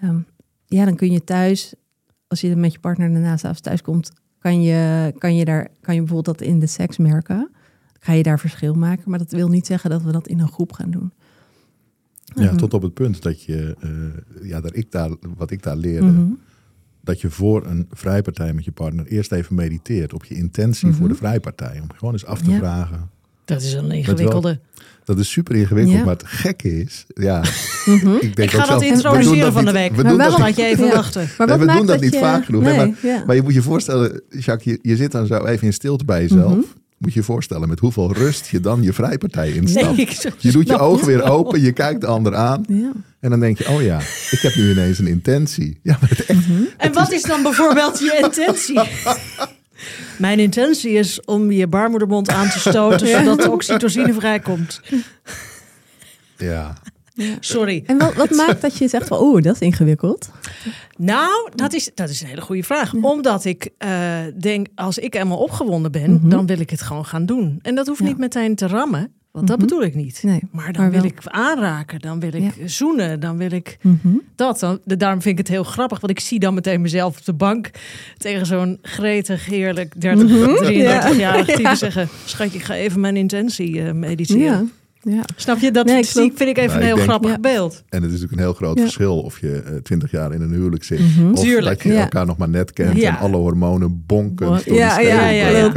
[0.00, 0.18] ehm,
[0.66, 1.74] ja, dan kun je thuis,
[2.26, 5.94] als je met je partner daarna s'avonds thuis komt, kan je, kan, je daar, kan
[5.94, 7.50] je bijvoorbeeld dat in de seks merken.
[8.00, 10.48] Ga je daar verschil maken, maar dat wil niet zeggen dat we dat in een
[10.48, 11.12] groep gaan doen.
[12.34, 12.56] Ja, Mhm.
[12.56, 16.06] tot op het punt dat je, eh, ja, dat ik daar, wat ik daar leerde,
[16.06, 16.30] Mhm.
[17.00, 20.96] dat je voor een vrijpartij met je partner eerst even mediteert op je intentie Mhm.
[20.96, 21.80] voor de vrijpartij.
[21.80, 22.58] Om gewoon eens af te Ja.
[22.58, 23.10] vragen.
[23.44, 24.60] Dat is een ingewikkelde.
[25.06, 26.04] Dat is super ingewikkeld, Ja.
[26.04, 27.40] maar het gekke is, ja,
[27.84, 28.14] Mhm.
[28.14, 29.90] ik denk Ik ga dat introduceren van de week.
[29.90, 30.92] We Maar doen wel dat je even Ja.
[30.94, 31.28] wachten.
[31.38, 32.62] Maar Nee, wat we doen dat niet je- vaak genoeg.
[32.62, 33.22] Nee, Nee, ja.
[33.26, 36.20] Maar je moet je voorstellen, Jacques, je, je zit dan zo even in stilte bij
[36.22, 36.50] jezelf.
[36.50, 36.60] Mhm.
[36.98, 39.96] Moet je je voorstellen met hoeveel rust je dan je vrijpartij instapt.
[39.96, 40.08] Nee,
[40.38, 42.64] Je doet je ogen weer open, je kijkt de ander aan.
[42.68, 42.92] Ja.
[43.20, 43.98] En dan denk je, oh ja,
[44.30, 45.78] ik heb nu ineens een intentie.
[45.82, 46.38] Ja, maar het echt,
[46.76, 48.80] En wat is dan bijvoorbeeld je intentie?
[50.18, 53.18] Mijn intentie is om je baarmoedermond aan te stoten, Ja.
[53.18, 54.80] zodat de oxytocine vrijkomt.
[56.36, 56.74] ja.
[57.40, 57.82] Sorry.
[57.86, 60.30] En wat, wat maakt dat je zegt van, oeh, dat is ingewikkeld?
[60.96, 62.94] Nou, dat is, dat is een hele goede vraag.
[62.94, 66.28] Omdat ik eh, denk, als ik helemaal opgewonden ben, Mhm.
[66.28, 67.58] dan wil ik het gewoon gaan doen.
[67.62, 68.06] En dat hoeft Ja.
[68.06, 69.66] niet meteen te rammen, want dat Mhm.
[69.66, 70.20] bedoel ik niet.
[70.22, 74.08] Nee, Maar dan maar wil ik aanraken, dan wil ik zoenen, dan wil ik Mhm.
[74.36, 74.60] dat.
[74.60, 77.24] Dan, de- daarom vind ik het heel grappig, want ik zie dan meteen mezelf op
[77.24, 77.70] de bank
[78.18, 80.54] tegen zo'n gretig, heerlijk 30, Mhm.
[80.64, 81.54] 33-jarig Ja.
[81.54, 81.74] type Ja.
[81.74, 84.72] zeggen: Schatje, ik ga even mijn intentie eh, mediteren.
[85.02, 85.22] Ja, ja.
[85.36, 85.70] Snap je?
[85.70, 86.36] Dat Nee, zie, klopt.
[86.36, 87.38] vind ik even Nou, een ik heel denk- grappig Ja.
[87.38, 87.82] beeld.
[87.88, 88.82] En het is natuurlijk een heel groot Ja.
[88.82, 90.98] verschil of je eh, twintig jaar in een huwelijk zit.
[91.00, 91.32] Mhm.
[91.32, 91.64] Of Tuurlijk.
[91.76, 92.00] dat je Ja.
[92.02, 93.08] elkaar nog maar net kent Ja.
[93.10, 94.60] en alle hormonen bonken.
[94.74, 95.68] Ja, ja, ja,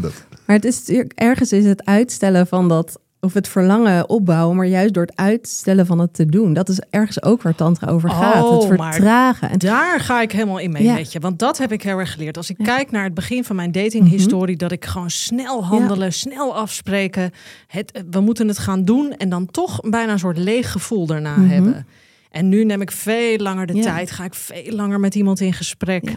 [0.00, 0.12] dat,
[0.50, 4.66] Maar het is natuurlijk- ergens is het uitstellen van dat, of het verlangen opbouwen, maar
[4.66, 6.52] juist door het uitstellen van het te doen.
[6.52, 8.44] Dat is ergens ook waar Tantra over gaat.
[8.44, 9.50] Oh, het maar vertragen.
[9.50, 10.94] En Daar ga ik helemaal in mee Ja.
[10.94, 11.20] met je.
[11.20, 12.36] Want dat heb ik heel erg geleerd.
[12.36, 12.64] Als ik Ja.
[12.64, 14.56] kijk naar het begin van mijn datinghistorie...
[14.56, 17.30] dat ik gewoon snel handelen, snel afspreken.
[17.66, 19.12] Het, we moeten het gaan doen.
[19.16, 21.48] En dan toch bijna een soort leeg gevoel daarna Mhm.
[21.48, 21.86] hebben.
[22.30, 24.10] En nu neem ik veel langer de tijd.
[24.10, 26.16] Ga ik veel langer met iemand in gesprek.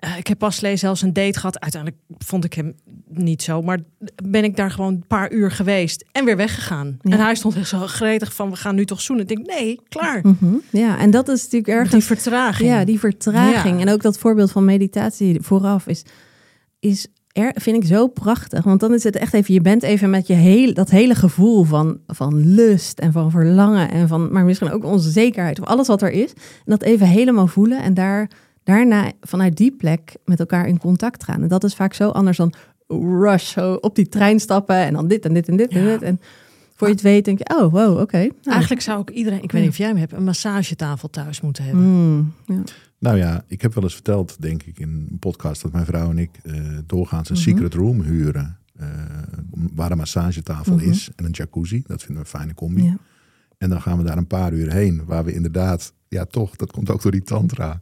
[0.00, 1.60] Eh, ik heb pas geleden zelfs een date gehad.
[1.60, 2.74] Uiteindelijk vond ik hem
[3.08, 3.62] niet zo.
[3.62, 3.78] Maar
[4.24, 6.04] ben ik daar gewoon een paar uur geweest.
[6.12, 6.98] En weer weggegaan.
[7.00, 7.12] Ja.
[7.12, 8.50] En hij stond echt zo gretig van...
[8.50, 9.26] we gaan nu toch zoenen.
[9.28, 10.20] Ik denk, nee, klaar.
[10.22, 10.54] Mhm.
[10.70, 11.90] Ja, en dat is natuurlijk ergens.
[11.90, 12.68] Die vertraging.
[12.68, 13.76] Ja, die vertraging.
[13.76, 13.86] Ja.
[13.86, 16.04] En ook dat voorbeeld van meditatie vooraf is,
[16.78, 18.64] is er, vind ik zo prachtig.
[18.64, 21.64] Want dan is het echt even, je bent even met je hele, dat hele gevoel
[21.64, 26.02] van, van lust en van verlangen en van, maar misschien ook onzekerheid of alles wat
[26.02, 26.32] er is.
[26.32, 28.30] En dat even helemaal voelen en daar,
[28.70, 31.42] daarna vanuit die plek met elkaar in contact gaan.
[31.42, 32.52] En dat is vaak zo anders dan
[33.20, 36.02] rush, zo op die trein stappen en dan dit en dit en dit en dit.
[36.02, 36.20] En
[36.76, 38.16] voor je het weet denk je, oh wow, oké.
[38.18, 41.40] Nou, Eigenlijk zou ik iedereen, ik weet niet of jij hem hebt, een massagetafel thuis
[41.40, 41.84] moeten hebben.
[41.84, 42.62] mm, ja.
[42.98, 45.62] nou ja, ik heb wel eens verteld, denk ik, in een podcast...
[45.62, 46.54] dat mijn vrouw en ik eh,
[46.86, 47.44] doorgaans een Mhm.
[47.44, 48.58] secret room huren.
[48.78, 48.86] eh,
[49.74, 50.90] waar een massagetafel Mhm.
[50.90, 51.82] is en een jacuzzi.
[51.86, 52.82] Dat vinden we een fijne combi.
[52.84, 52.96] Ja.
[53.58, 55.02] En dan gaan we daar een paar uur heen.
[55.06, 57.78] Waar we inderdaad, ja toch, dat komt ook door die tantra.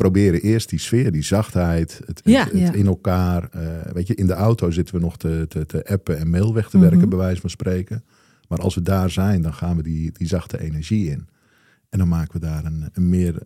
[0.00, 2.48] Proberen eerst die sfeer, die zachtheid, het, Ja.
[2.52, 2.72] Ja.
[2.72, 3.48] in elkaar.
[3.50, 6.54] eh, weet je, in de auto zitten we nog te, te, te appen en mail
[6.54, 8.04] weg te werken, bij wijze van spreken.
[8.48, 11.28] Maar als we daar zijn, dan gaan we die, die zachte energie in.
[11.88, 13.42] En dan maken we daar een, een meer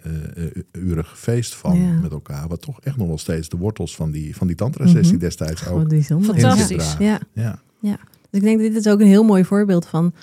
[0.72, 1.92] urig feest van Ja.
[2.00, 2.48] met elkaar.
[2.48, 5.24] Wat toch echt nog wel steeds de wortels van die, van die tantra-sessie Mhm.
[5.24, 5.92] destijds Wat ook.
[6.04, 6.70] Fantastisch.
[6.70, 7.04] ingedragen.
[7.32, 7.58] Ja.
[7.80, 7.98] Ja.
[8.30, 10.14] Dus ik denk dat dit is ook een heel mooi voorbeeld van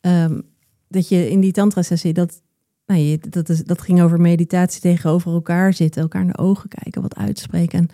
[0.00, 0.40] ehm,
[0.88, 2.42] dat je in die tantra-sessie dat,
[2.90, 6.68] nou, je, dat, is, dat ging over meditatie tegenover elkaar zitten, elkaar in de ogen
[6.68, 7.78] kijken, wat uitspreken.
[7.78, 7.88] En,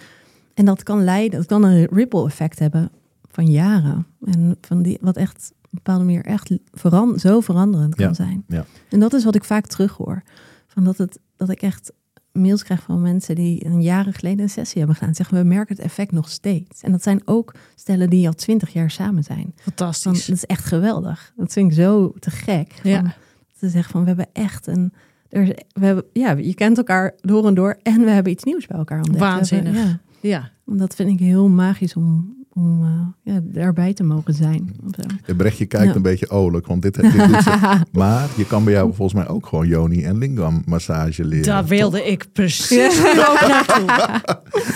[0.54, 2.90] en dat kan leiden, dat kan een ripple effect hebben
[3.30, 4.06] van jaren.
[4.24, 8.14] En van die, wat echt op een bepaalde manier echt veran, zo veranderend kan Ja,
[8.14, 8.44] zijn.
[8.48, 8.64] ja.
[8.88, 10.22] En dat is wat ik vaak terughoor.
[10.66, 11.92] Van dat, het, dat ik echt
[12.32, 15.14] mails krijg van mensen die een jaren geleden een sessie hebben gedaan.
[15.14, 16.82] Zeggen we merken het effect nog steeds.
[16.82, 19.52] En dat zijn ook stellen die al twintig jaar samen zijn.
[19.54, 20.26] Van, Fantastisch.
[20.26, 21.32] dat is echt geweldig.
[21.36, 22.72] Dat vind ik zo te gek.
[22.82, 23.14] Van, Ja.
[23.58, 24.92] Te zeggen van we hebben echt een.
[25.28, 28.66] Er we hebben, ja, je kent elkaar door en door en we hebben iets nieuws
[28.66, 29.18] bij elkaar ontdekt.
[29.18, 29.74] Hebben- Waanzinnig.
[29.76, 29.98] ja.
[30.20, 30.50] Ja.
[30.64, 34.76] Dat vind ik heel magisch om, om eh, ja, daarbij te mogen zijn.
[34.96, 35.02] zo.
[35.26, 35.94] Ja, Brechtje kijkt Ja.
[35.94, 37.78] een beetje olijk, want dit, dit doet ze.
[37.92, 41.44] Maar je kan bij jou volgens mij ook gewoon Joni en Lingam massage leren.
[41.46, 41.68] Daar toch?
[41.68, 43.86] wilde ik precies ook naartoe.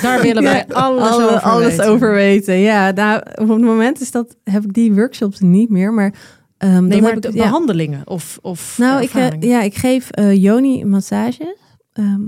[0.03, 1.89] Daar willen wij alles, Alle- over alles weten.
[1.89, 2.55] over weten.
[2.59, 5.93] Ja, nou, op het moment is dat, heb ik die workshops niet meer.
[5.93, 6.15] Maar,
[6.61, 7.43] ehm, Nee, maar heb ik, ja.
[7.45, 11.57] behandelingen of, of Nou, ik, eh, ja, ik geef eh Joni massages
[11.93, 12.21] ehm,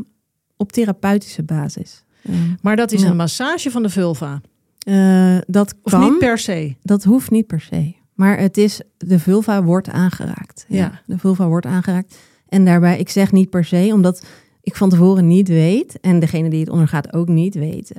[0.56, 2.04] op therapeutische basis.
[2.22, 3.08] Ehm, Maar dat is Ja.
[3.08, 4.40] een massage van de vulva.
[4.78, 6.76] eh, dat Of kan, niet per se.
[6.82, 7.94] dat hoeft niet per se.
[8.14, 10.64] Maar het is, de vulva wordt aangeraakt.
[10.68, 11.00] Ja.
[11.06, 12.16] De vulva wordt aangeraakt.
[12.48, 14.26] En daarbij, ik zeg niet per se, omdat
[14.62, 17.92] ik van tevoren niet weet, en degene die het ondergaat ook niet weet,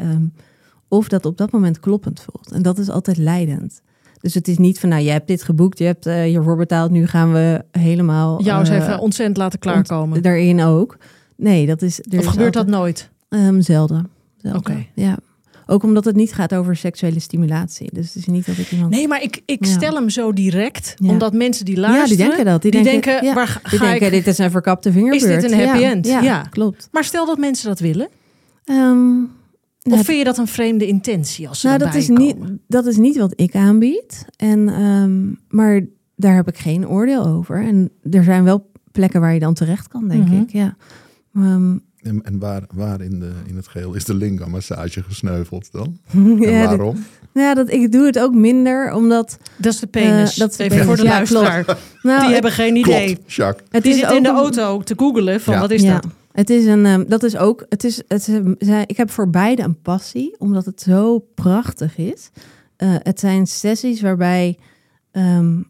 [0.88, 2.52] of dat op dat moment kloppend voelt.
[2.52, 3.82] En dat is altijd leidend.
[4.24, 6.92] Dus het is niet van, nou, je hebt dit geboekt, je hebt eh, hiervoor betaald,
[6.92, 8.44] nu gaan we helemaal...
[8.44, 10.16] Jou eens eh, even ontzettend laten klaarkomen.
[10.16, 10.98] ont- daarin ook.
[11.36, 12.00] Nee, dat is...
[12.00, 13.10] er of is gebeurt dat nooit?
[13.30, 14.10] Ehm, zelden.
[14.38, 14.60] zelden.
[14.60, 14.86] Oké.
[14.96, 15.18] Ja.
[15.66, 17.90] Ook omdat het niet gaat over seksuele stimulatie.
[17.94, 18.92] Dus het is niet dat ik iemand...
[18.92, 19.72] Nee, maar ik, ik Ja.
[19.72, 20.94] stel hem zo direct.
[20.98, 21.10] Ja.
[21.10, 22.18] Omdat mensen die ja, luisteren...
[22.18, 22.62] die denken dat.
[22.62, 24.12] Die, die denken, denken, ja, waar ga, die denken, ik...
[24.12, 25.24] dit is een verkapte vingerbeurt.
[25.24, 26.08] Is dit een happy Ja, end?
[26.08, 26.42] Ja, Ja.
[26.42, 26.88] klopt.
[26.92, 28.08] Maar stel dat mensen dat willen.
[29.84, 32.34] Of nou, vind je dat een vreemde intentie als ze nou, dat, erbij is niet,
[32.38, 32.62] komen?
[32.68, 34.26] dat is niet wat ik aanbied.
[34.36, 35.22] En, ehm,
[35.58, 35.82] maar
[36.16, 37.64] daar heb ik geen oordeel over.
[37.66, 40.42] En er zijn wel plekken waar je dan terecht kan, denk Mhm.
[40.42, 40.50] ik.
[40.52, 40.76] Ja.
[41.36, 45.72] Ehm, En, en waar, waar in, de, in het geheel is de Lingam massage gesneuveld
[45.72, 45.98] dan?
[46.40, 47.04] ja, en dat- waarom?
[47.34, 49.38] ja, dat, ik doe het ook minder, omdat...
[49.58, 50.32] Dat is de penis.
[50.34, 51.78] Eh, dat is de Even penis, voor de ja, luisteraar.
[52.02, 53.16] Nou, Die hebben geen idee.
[53.16, 53.68] Klopt, Jacques.
[53.72, 55.60] het Die is zit in de auto te googelen van Ja.
[55.60, 56.06] wat is ja, dat?
[56.34, 59.30] Het is een, ehm, dat is ook, het is, het is, zij- ik heb voor
[59.30, 62.30] beide een passie, omdat het zo prachtig is.
[62.76, 64.58] Eh, het zijn sessies waarbij
[65.12, 65.62] ehm,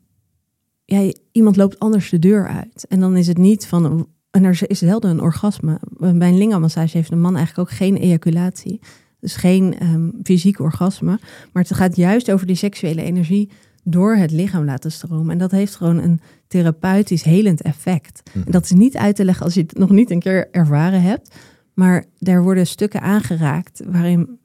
[0.85, 2.85] ja, iemand loopt anders de deur uit.
[2.89, 5.79] En dan is het niet van, en er is zelden een orgasme.
[5.97, 8.79] Bij een lingamassage heeft een man eigenlijk ook geen ejaculatie.
[9.19, 11.19] Dus geen ehm, fysiek orgasme.
[11.53, 13.49] Maar het gaat juist over die seksuele energie
[13.83, 15.31] door het lichaam laten stromen.
[15.31, 16.21] En dat heeft gewoon een
[16.53, 18.21] therapeutisch helend effect.
[18.33, 21.01] En dat is niet uit te leggen als je het nog niet een keer ervaren
[21.01, 21.35] hebt.
[21.73, 24.39] Maar daar worden stukken aangeraakt waarin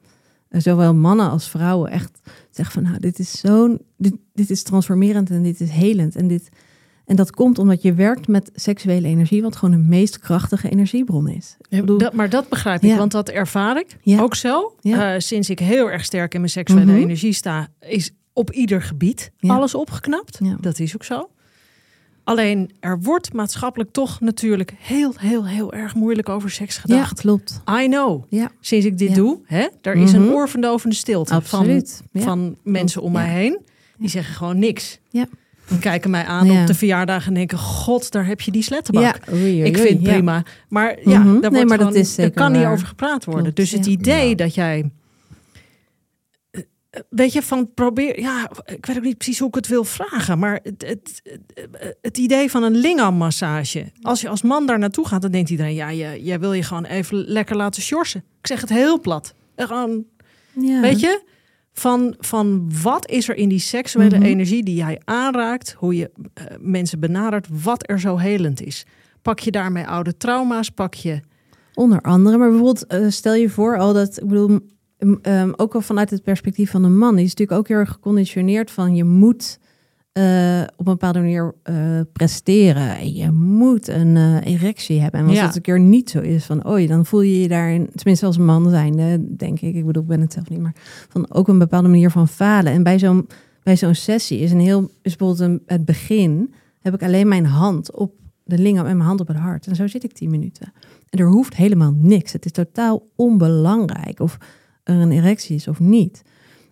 [0.49, 2.19] eh, zowel mannen als vrouwen echt
[2.51, 6.15] zeggen van nou, dit is zo'n, dit, dit is transformerend en dit is helend.
[6.15, 6.49] En, dit,
[7.05, 11.27] en dat komt omdat je werkt met seksuele energie, wat gewoon de meest krachtige energiebron
[11.29, 11.57] is.
[11.69, 12.97] Ik bedoel, Dat, maar dat begrijp ik, Ja.
[12.97, 14.21] want dat ervaar ik Ja.
[14.21, 14.75] ook zo.
[14.79, 15.13] Ja.
[15.13, 17.01] Eh, sinds ik heel erg sterk in mijn seksuele Mhm.
[17.01, 19.53] energie sta, is op ieder gebied Ja.
[19.55, 20.39] alles opgeknapt.
[20.43, 20.57] Ja.
[20.61, 21.29] Dat is ook zo.
[22.29, 27.19] Alleen er wordt maatschappelijk toch natuurlijk heel, heel, heel erg moeilijk over seks ja, gedacht.
[27.21, 27.61] klopt.
[27.81, 28.23] I know.
[28.27, 29.15] Ja, Sinds ik dit Ja.
[29.15, 30.31] doe, hè, er is een Mhm.
[30.33, 32.01] oorverdovende stilte absoluut.
[32.11, 32.27] van, ja.
[32.27, 33.19] van mensen om Ja.
[33.19, 33.57] mij heen.
[33.61, 34.07] Die Ja.
[34.07, 34.99] zeggen gewoon niks.
[35.09, 35.25] Ja.
[35.67, 36.61] Die kijken mij aan Ja.
[36.61, 39.03] op de verjaardag en denken: God, daar heb je die slettenbak.
[39.03, 40.11] ja, oei, oei, Ik vind het ja.
[40.13, 40.43] prima.
[40.69, 41.25] Maar ja, Mhm.
[41.39, 42.71] daar, Nee, wordt maar dat is er kan niet waar.
[42.71, 43.41] over gepraat worden.
[43.43, 43.91] Klopt, dus het ja.
[43.91, 44.35] idee Ja.
[44.35, 44.89] dat jij.
[47.09, 48.19] Weet je, van probeer.
[48.19, 50.39] Ja, ik weet ook niet precies hoe ik het wil vragen.
[50.39, 51.21] Maar het, het,
[51.53, 53.91] het, het idee van een lingam-massage.
[54.01, 56.63] Als je als man daar naartoe gaat, dan denkt iedereen: ja, je, jij wil je
[56.63, 58.23] gewoon even lekker laten sjorsen.
[58.41, 59.33] Ik zeg het heel plat.
[59.55, 60.05] Gewoon,
[60.53, 60.81] Ja.
[60.81, 61.21] weet je,
[61.73, 64.25] van, van wat is er in die seksuele Mhm.
[64.25, 68.85] energie die jij aanraakt, hoe je eh, mensen benadert, wat er zo helend is.
[69.21, 71.19] Pak je daarmee oude trauma's, pak je.
[71.73, 74.59] Onder andere, maar bijvoorbeeld eh, stel je voor al dat, ik bedoel,
[74.99, 77.77] m- ehm, ook al vanuit het perspectief van een man, die is natuurlijk ook heel
[77.77, 79.59] erg geconditioneerd van je moet
[80.11, 81.75] eh, op een bepaalde manier eh,
[82.13, 82.97] presteren.
[82.97, 85.19] En Je moet een eh, erectie hebben.
[85.19, 85.45] En als Ja.
[85.45, 88.37] dat een keer niet zo is, van oei, dan voel je je daarin, tenminste als
[88.37, 90.75] man zijnde, denk ik, ik bedoel, ik ben het zelf niet, maar
[91.09, 92.71] van ook een bepaalde manier van falen.
[92.73, 93.27] En bij zo'n
[93.63, 97.45] bij zo'n sessie is een heel, is bijvoorbeeld een, het begin, heb ik alleen mijn
[97.45, 99.67] hand op de lingam en mijn hand op het hart.
[99.67, 100.73] En zo zit ik tien minuten.
[101.09, 102.31] En er hoeft helemaal niks.
[102.33, 104.37] Het is totaal onbelangrijk of
[104.89, 106.21] er een erectie is of niet.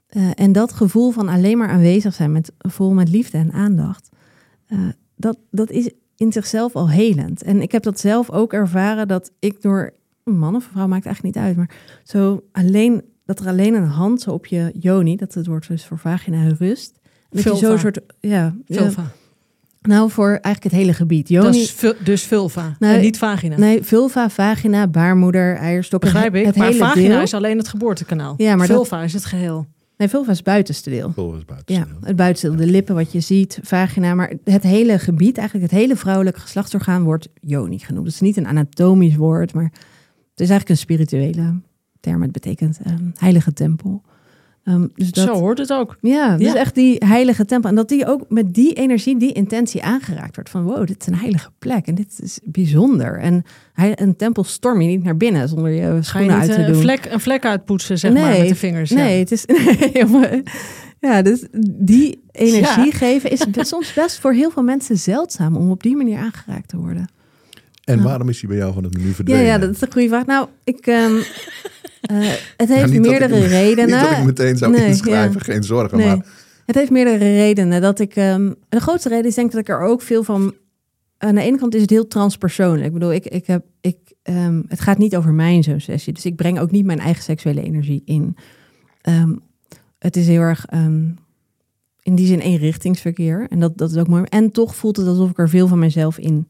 [0.07, 4.09] Eh, en dat gevoel van alleen maar aanwezig zijn, met, vol met liefde en aandacht,
[4.67, 4.79] eh,
[5.15, 7.43] dat, dat is in zichzelf al helend.
[7.43, 10.87] En ik heb dat zelf ook ervaren dat ik door een man of een vrouw
[10.87, 14.71] maakt eigenlijk niet uit, maar zo alleen dat er alleen een hand zo op je
[14.79, 16.99] joni, dat het woord dus voor vagina rust.
[17.29, 17.67] Dat je Vulva.
[17.67, 18.91] zo'n soort ja, ja.
[19.87, 21.29] Nou voor eigenlijk het hele gebied.
[21.29, 23.57] Joni, Dat is dus vulva en niet vagina.
[23.57, 26.01] Nee, vulva, vagina, baarmoeder, eierstok.
[26.01, 26.45] Begrijp ik.
[26.45, 27.21] Het maar hele vagina deel.
[27.21, 28.33] is alleen het geboortekanaal.
[28.37, 29.65] Ja, maar dat- vulva is het geheel.
[29.97, 31.11] Nee, vulva is het buitenste deel.
[31.15, 31.97] Volgens Ja, buiten.
[32.03, 34.15] het buitenste deel, de lippen, wat je ziet, vagina.
[34.15, 38.05] Maar het hele gebied, eigenlijk het hele vrouwelijke geslachtsorgaan wordt joni genoemd.
[38.05, 41.61] Het is niet een anatomisch woord, maar het is eigenlijk een spirituele
[41.99, 42.21] term.
[42.21, 44.01] Het betekent ehm, heilige tempel.
[44.67, 45.97] Ehm, dus dat, Zo hoort het ook.
[46.01, 46.55] Ja, dus Ja.
[46.55, 47.69] echt die heilige tempel.
[47.69, 50.49] En dat die ook met die energie, die intentie aangeraakt wordt.
[50.49, 53.19] Van wow, dit is een heilige plek en dit is bijzonder.
[53.19, 56.49] En hij, een tempel storm je niet naar binnen zonder je Ga je schoenen niet
[56.49, 56.75] uit te doen.
[56.75, 58.89] een vlek, een vlek uitpoetsen, zeg maar, met de vingers?
[58.89, 58.95] ja.
[58.95, 59.45] Nee, het is.
[59.93, 60.41] nee, maar-
[60.99, 62.91] ja, dus die energie Ja.
[62.91, 66.67] geven is best- soms best voor heel veel mensen zeldzaam om op die manier aangeraakt
[66.67, 67.07] te worden.
[67.83, 68.03] En Ja.
[68.03, 69.45] waarom is hij bij jou van het menu Ja, verdwenen?
[69.45, 70.25] ja, dat is een goede vraag.
[70.25, 70.87] Nou, ik.
[70.87, 71.15] ehm,
[72.07, 72.17] eh,
[72.57, 73.85] het heeft dat ik- meerdere redenen.
[73.99, 75.53] Niet dat ik meteen zou Nee, inschrijven, ja.
[75.53, 75.97] geen zorgen.
[75.97, 76.07] Nee.
[76.07, 76.25] Maar
[76.65, 77.81] Het heeft meerdere redenen.
[77.81, 80.53] Dat ik, ehm, de grootste reden is denk ik dat ik er ook veel van...
[81.17, 82.85] Aan de ene kant is het heel transpersoonlijk.
[82.85, 86.13] Ik bedoel, ik, ik heb, ik, ehm, het gaat niet over mij in zo'n sessie.
[86.13, 88.35] Dus ik breng ook niet mijn eigen seksuele energie in.
[89.01, 89.35] Ehm,
[89.99, 90.65] het is heel erg
[92.01, 93.45] in die zin eenrichtingsverkeer.
[93.49, 94.23] En dat, dat is ook mooi.
[94.23, 96.47] En toch voelt het alsof ik er veel van mezelf in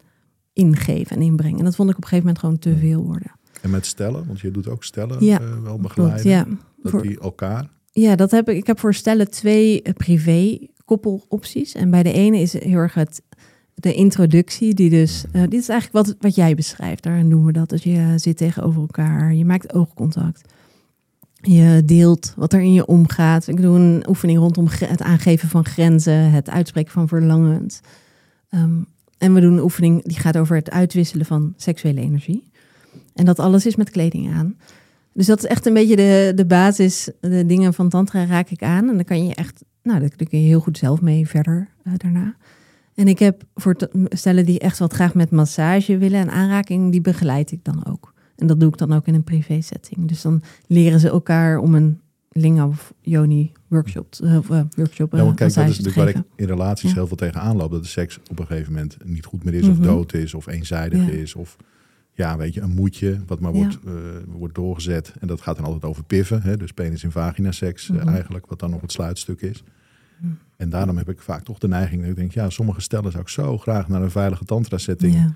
[0.54, 1.58] ingeef en inbreng.
[1.60, 3.32] En dat vond ik op een gegeven moment gewoon te veel worden.
[3.68, 6.32] En met stellen, want je doet ook stellen Ja, eh, wel Klopt, begeleiden.
[6.32, 6.46] ja.
[6.82, 7.70] Dat Voor- die elkaar.
[7.92, 8.58] Ja, dat heb ik.
[8.58, 11.74] Ik heb voor stellen twee eh, privé koppelopties.
[11.74, 13.22] En bij de ene is heel erg het,
[13.74, 17.04] de introductie, die dus, eh, dit is eigenlijk wat, wat jij beschrijft.
[17.04, 17.70] Daar doen we dat.
[17.70, 20.42] Dus je zit tegenover elkaar, je maakt oogcontact.
[21.42, 23.48] Je deelt wat er in je omgaat.
[23.48, 27.80] Ik doe een oefening rondom het aangeven van grenzen, het uitspreken van verlangens.
[28.50, 28.82] Ehm,
[29.18, 32.50] en we doen een oefening die gaat over het uitwisselen van seksuele energie.
[33.14, 34.56] En dat alles is met kleding aan.
[35.14, 37.10] Dus dat is echt een beetje de, de basis.
[37.22, 38.90] De dingen van Tantra raak ik aan.
[38.90, 41.94] En dan kan je echt, nou, daar kun je heel goed zelf mee verder eh,
[41.98, 42.36] daarna.
[42.96, 43.76] En ik heb voor
[44.10, 48.14] stellen die echt wat graag met massage willen en aanraking, die begeleid ik dan ook.
[48.36, 50.08] En dat doe ik dan ook in een privé setting.
[50.08, 52.00] Dus dan leren ze elkaar om een
[52.32, 54.38] linga of yoni workshop, eh,
[54.76, 56.96] workshop Ja, eh, want kijk, dat is natuurlijk waar ik in relaties Ja.
[56.96, 57.72] heel veel tegenaan loop.
[57.72, 59.84] Dat de seks op een gegeven moment niet goed meer is, of Mhm.
[59.84, 61.12] dood is, of eenzijdig Ja.
[61.12, 61.36] is.
[61.36, 61.58] Of
[62.18, 63.58] ja, weet je, een moedje wat maar Ja.
[63.58, 63.92] wordt, eh,
[64.28, 65.14] wordt doorgezet.
[65.20, 66.42] En dat gaat dan altijd over piffen.
[66.42, 66.58] Hè?
[66.58, 68.08] Dus penis en vagina seks eh, Mhm.
[68.08, 69.64] eigenlijk, wat dan nog het sluitstuk is.
[70.20, 70.32] Mhm.
[70.58, 73.24] En daarom heb ik vaak toch de neiging dat ik denk, ja, sommige stellen zou
[73.24, 75.36] ik zo graag naar een veilige tantra-setting Ja.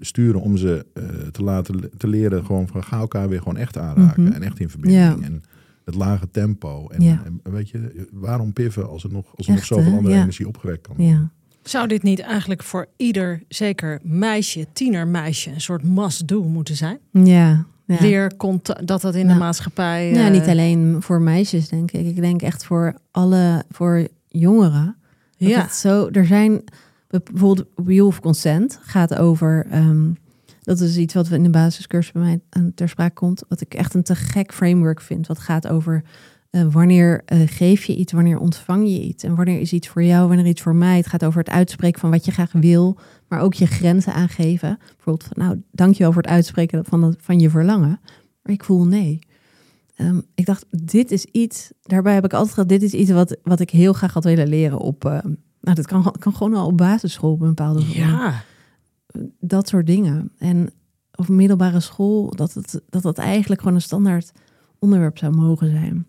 [0.00, 3.78] sturen om ze eh, te laten te leren gewoon van ga elkaar weer gewoon echt
[3.78, 4.32] aanraken Mhm.
[4.32, 5.26] en echt in verbinding Ja.
[5.26, 5.42] en
[5.84, 9.78] het lage tempo en, weet je waarom piffen als er nog als er Echt, nog
[9.78, 9.96] zoveel hè?
[9.98, 11.32] andere energie opgewekt kan worden.
[11.62, 16.98] Zou dit niet eigenlijk voor ieder, zeker meisje, tienermeisje, een soort must-do moeten zijn?
[17.12, 17.64] Ja.
[17.86, 17.96] ja.
[18.00, 18.32] Leer
[18.84, 20.12] dat dat in de Nou, maatschappij...
[20.12, 22.06] Ja, eh, niet alleen voor meisjes, denk ik.
[22.06, 24.96] Ik denk echt voor alle, voor jongeren.
[25.36, 26.64] Ja, zo, er zijn
[27.08, 29.66] bijvoorbeeld Wheel of Consent gaat over.
[29.70, 30.10] ehm,
[30.62, 32.40] dat is iets wat we in de basiscursus bij mij
[32.74, 33.44] ter sprake komt.
[33.48, 35.26] Wat ik echt een te gek framework vind.
[35.26, 36.02] Wat gaat over
[36.52, 39.24] eh, wanneer eh, geef je iets, wanneer ontvang je iets.
[39.24, 40.96] En wanneer is iets voor jou, wanneer iets voor mij.
[40.96, 42.98] Het gaat over het uitspreken van wat je graag wil.
[43.28, 44.78] Maar ook je grenzen aangeven.
[44.78, 48.00] Bijvoorbeeld van nou, dankjewel voor het uitspreken van, dat, van je verlangen.
[48.42, 49.18] Maar ik voel nee.
[49.94, 53.36] Ehm, ik dacht, dit is iets, daarbij heb ik altijd gehad, dit is iets wat,
[53.42, 55.10] wat ik heel graag had willen leren op, eh,
[55.60, 57.96] nou dat kan, kan gewoon al op basisschool op een bepaalde manier.
[57.96, 58.44] ja.
[59.40, 60.32] Dat soort dingen.
[60.38, 60.70] En
[61.14, 64.32] of middelbare school, dat het, dat dat eigenlijk gewoon een standaard
[64.78, 66.06] onderwerp zou mogen zijn.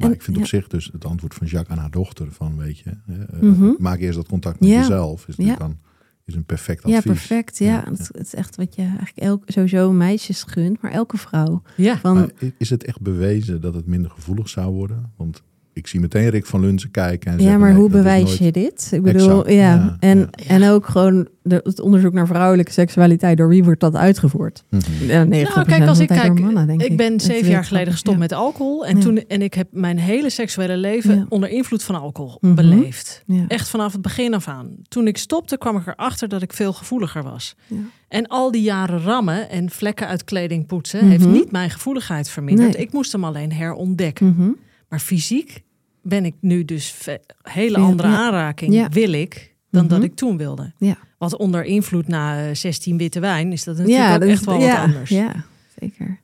[0.00, 0.42] Maar En- ik vind ja.
[0.42, 3.70] op zich dus het antwoord van Jacques aan haar dochter van weet je, eh, Mhm.
[3.78, 4.78] maak eerst dat contact met Ja.
[4.78, 5.28] jezelf.
[5.28, 5.56] Is, Ja.
[5.56, 5.78] dan,
[6.24, 6.94] is een perfect advies.
[7.04, 7.58] Ja, perfect.
[7.58, 11.62] Ja, Het, het is echt wat je eigenlijk elk, sowieso meisjes gunt, maar elke vrouw.
[11.76, 11.98] ja.
[11.98, 15.12] Van, Maar i- is het echt bewezen dat het minder gevoelig zou worden?
[15.16, 18.24] Want ik zie meteen Rick van Lunzen kijken en ja, zeggen, maar nee, hoe bewijs
[18.24, 18.88] nooit- je dit?
[18.92, 19.54] Ik bedoel, Exact, ja.
[19.74, 20.46] ja, En, ja.
[20.46, 23.36] en ook gewoon de, het onderzoek naar vrouwelijke seksualiteit.
[23.36, 24.64] Door wie wordt dat uitgevoerd?
[24.70, 24.80] Mhm.
[25.06, 26.90] Ja, 90% Nou, kijk, als ik kijk, door mannen, denk ik.
[26.90, 28.22] ik ben zeven jaar geleden gestopt ja.
[28.22, 28.86] met alcohol.
[28.86, 29.02] En, Ja.
[29.02, 31.26] toen, en ik heb mijn hele seksuele leven Ja.
[31.28, 32.54] onder invloed van alcohol Mhm.
[32.54, 33.22] beleefd.
[33.26, 33.44] Ja.
[33.48, 34.68] Echt vanaf het begin af aan.
[34.88, 37.56] Toen ik stopte, kwam ik erachter dat ik veel gevoeliger was.
[37.66, 37.76] Ja.
[38.08, 40.98] En al die jaren rammen en vlekken uit kleding poetsen...
[41.00, 41.08] Mhm.
[41.10, 42.72] heeft niet mijn gevoeligheid verminderd.
[42.72, 42.82] Nee.
[42.82, 44.56] Ik moest hem alleen herontdekken.
[44.90, 44.98] Mhm.
[44.98, 45.62] Maar fysiek
[46.02, 47.08] ben ik nu dus
[47.42, 48.16] hele andere ja.
[48.16, 48.88] aanraking Ja.
[48.88, 49.94] wil ik dan Mhm.
[49.94, 50.72] dat ik toen wilde.
[50.78, 50.96] Ja.
[51.18, 54.40] Want onder invloed na eh, 16 witte wijn is dat natuurlijk Ja, ook dat echt
[54.40, 55.10] is- wel ja, wat anders.
[55.10, 55.44] Ja,
[55.80, 56.20] zeker.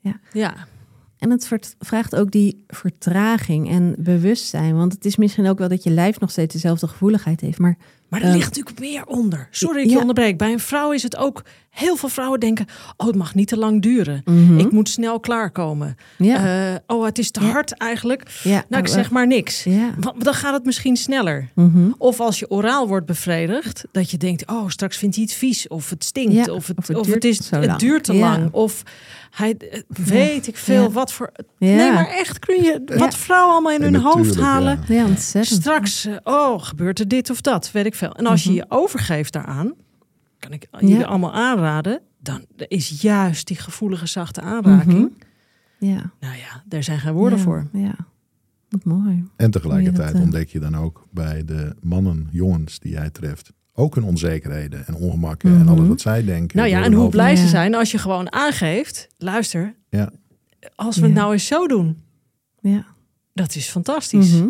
[0.00, 0.20] Ja.
[0.32, 0.54] Ja.
[1.18, 1.48] En het
[1.78, 4.74] vraagt ook die vertraging en bewustzijn.
[4.76, 7.58] Want het is misschien ook wel dat je lijf nog steeds dezelfde gevoeligheid heeft.
[7.58, 7.76] Maar
[8.12, 9.48] Maar er Eh, ligt natuurlijk meer onder.
[9.50, 9.98] Sorry ik je ja.
[10.00, 10.38] onderbreek.
[10.38, 11.42] Bij een vrouw is het ook...
[11.72, 12.66] Heel veel vrouwen denken...
[12.96, 14.22] Oh, het mag niet te lang duren.
[14.24, 14.58] Mhm.
[14.58, 15.96] Ik moet snel klaarkomen.
[16.18, 17.46] ja, Eh, oh, het is te Ja.
[17.50, 18.40] hard eigenlijk.
[18.42, 19.64] ja, Nou, ik oh, zeg maar niks.
[19.64, 19.94] Ja.
[20.00, 21.48] Want dan gaat het misschien sneller.
[21.54, 21.90] Mhm.
[21.98, 25.68] Of als je oraal wordt bevredigd, dat je denkt: oh, straks vindt hij het vies,
[25.68, 28.04] of het stinkt, Ja, of het, of het of duurt het, is, zo het duurt
[28.04, 28.20] te Ja.
[28.30, 28.82] lang, of
[29.30, 30.90] hij eh, weet ik veel Ja.
[30.90, 31.32] wat voor.
[31.58, 31.74] Ja.
[31.76, 34.80] Nee, maar echt kun je wat vrouwen allemaal in En hun hoofd halen.
[34.88, 34.94] ja.
[34.94, 35.60] Ja, ontzettend.
[35.60, 38.14] Straks, eh, oh, gebeurt er dit of dat, weet ik veel.
[38.16, 38.52] En als Mhm.
[38.54, 39.72] je je overgeeft daaraan,
[40.38, 40.78] kan ik Ja.
[40.80, 44.98] jullie allemaal aanraden, dan is juist die gevoelige, zachte aanraking.
[45.78, 45.86] Mhm.
[45.90, 46.12] Ja.
[46.20, 47.68] Nou ja, daar zijn geen woorden Ja, voor.
[47.72, 47.94] Ja.
[48.68, 49.24] Wat mooi.
[49.36, 53.52] En tegelijkertijd dat, eh, ontdek je dan ook bij de mannen, jongens die jij treft,
[53.72, 55.68] ook hun onzekerheden en ongemakken en Mhm.
[55.68, 56.56] alles wat zij denken.
[56.56, 57.48] Nou ja, en hoe blij ze Ja.
[57.48, 60.10] zijn als je gewoon aangeeft, luister, Ja.
[60.74, 61.98] als we het nou eens zo doen,
[62.60, 62.84] Ja.
[63.32, 64.40] dat is fantastisch.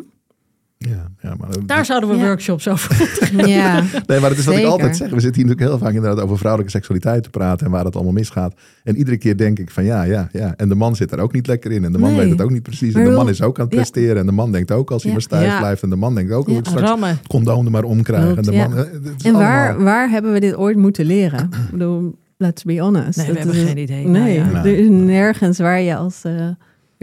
[0.89, 2.23] Ja, ja, maar Daar zouden we Ja.
[2.23, 3.11] workshops over
[3.49, 3.83] ja.
[4.07, 5.11] Nee, maar dat is wat ik altijd zeg.
[5.11, 7.95] We zitten hier natuurlijk heel vaak inderdaad over vrouwelijke seksualiteit te praten en waar het
[7.95, 8.55] allemaal misgaat.
[8.85, 10.55] En iedere keer denk ik van ja, ja, ja.
[10.57, 11.85] En de man zit daar ook niet lekker in.
[11.85, 12.21] En de man Nee.
[12.21, 12.95] weet het ook niet precies.
[12.95, 13.81] En de man is ook aan het Ja.
[13.81, 14.17] presteren.
[14.17, 15.17] En de man denkt ook als hij Ja.
[15.17, 15.59] maar stijf Ja.
[15.59, 15.83] blijft.
[15.83, 17.09] En de man denkt ook hoe het straks rammen.
[17.09, 18.37] het condoom er maar omkrijgen.
[18.37, 21.05] En de man, eh, het is En waar, allemaal- waar hebben we dit ooit moeten
[21.05, 21.41] leren?
[21.45, 23.17] Ik bedoel, let's be honest.
[23.17, 24.07] Nee, we hebben is- geen idee.
[24.07, 24.63] Nee, Nou ja.
[24.63, 24.73] Nee.
[24.75, 26.21] er is nergens waar je als...
[26.25, 26.33] eh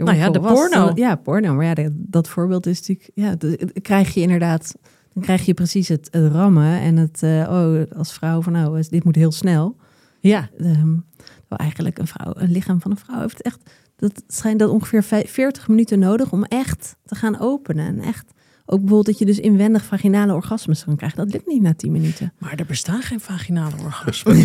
[0.04, 0.92] Nou ja, de porno.
[0.94, 1.54] Ja, porno.
[1.54, 3.10] Maar ja, dat, dat voorbeeld is natuurlijk...
[3.14, 4.74] Ja, de- dan krijg je inderdaad...
[5.12, 7.22] Dan krijg je precies het, het rammen en het...
[7.22, 9.76] eh, oh, als vrouw van nou, dit moet heel snel.
[10.20, 11.02] Ja, terwijl
[11.48, 13.70] eigenlijk een vrouw, een lichaam van een vrouw heeft echt...
[13.96, 17.86] Dat schijnt dat ongeveer vij- 40 minuten nodig om echt te gaan openen.
[17.86, 18.32] En echt...
[18.72, 21.18] Ook bijvoorbeeld dat je dus inwendig vaginale orgasmes kan krijgen.
[21.18, 22.32] Dat lukt niet na 10 minuten.
[22.38, 24.36] maar er bestaan geen vaginale orgasmen.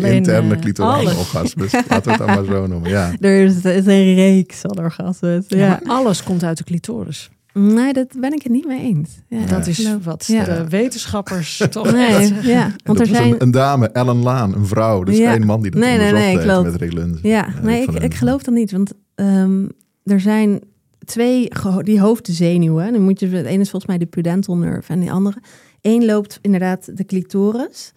[0.00, 1.72] de interne eh, clitorale orgasmes.
[1.72, 2.90] Laten we het maar zo noemen.
[2.90, 3.12] Ja.
[3.20, 5.44] Er is, is een reeks van orgasmes.
[5.48, 7.30] Ja, alles komt uit de clitoris.
[7.54, 9.10] Nee, dat ben ik het niet mee eens.
[9.28, 10.44] Ja, Dat is wat Ja.
[10.44, 13.32] de wetenschappers toch Nee, ja, want er zijn...
[13.32, 15.02] een, een dame, Ellen Laan, een vrouw.
[15.02, 15.32] Dus Ja.
[15.32, 17.18] geen man die dat Nee, nee, onderzocht nee, met Rick.
[17.22, 18.72] Ja, nee, ik, ik geloof dat niet.
[18.72, 19.64] Want ehm,
[20.04, 20.60] er zijn
[21.04, 21.48] twee,
[21.82, 22.92] die hoofdzenuwen.
[22.92, 25.36] Dan moet je, de ene is volgens mij de pudental nerve en die andere.
[25.80, 27.92] Eén loopt inderdaad de clitoris.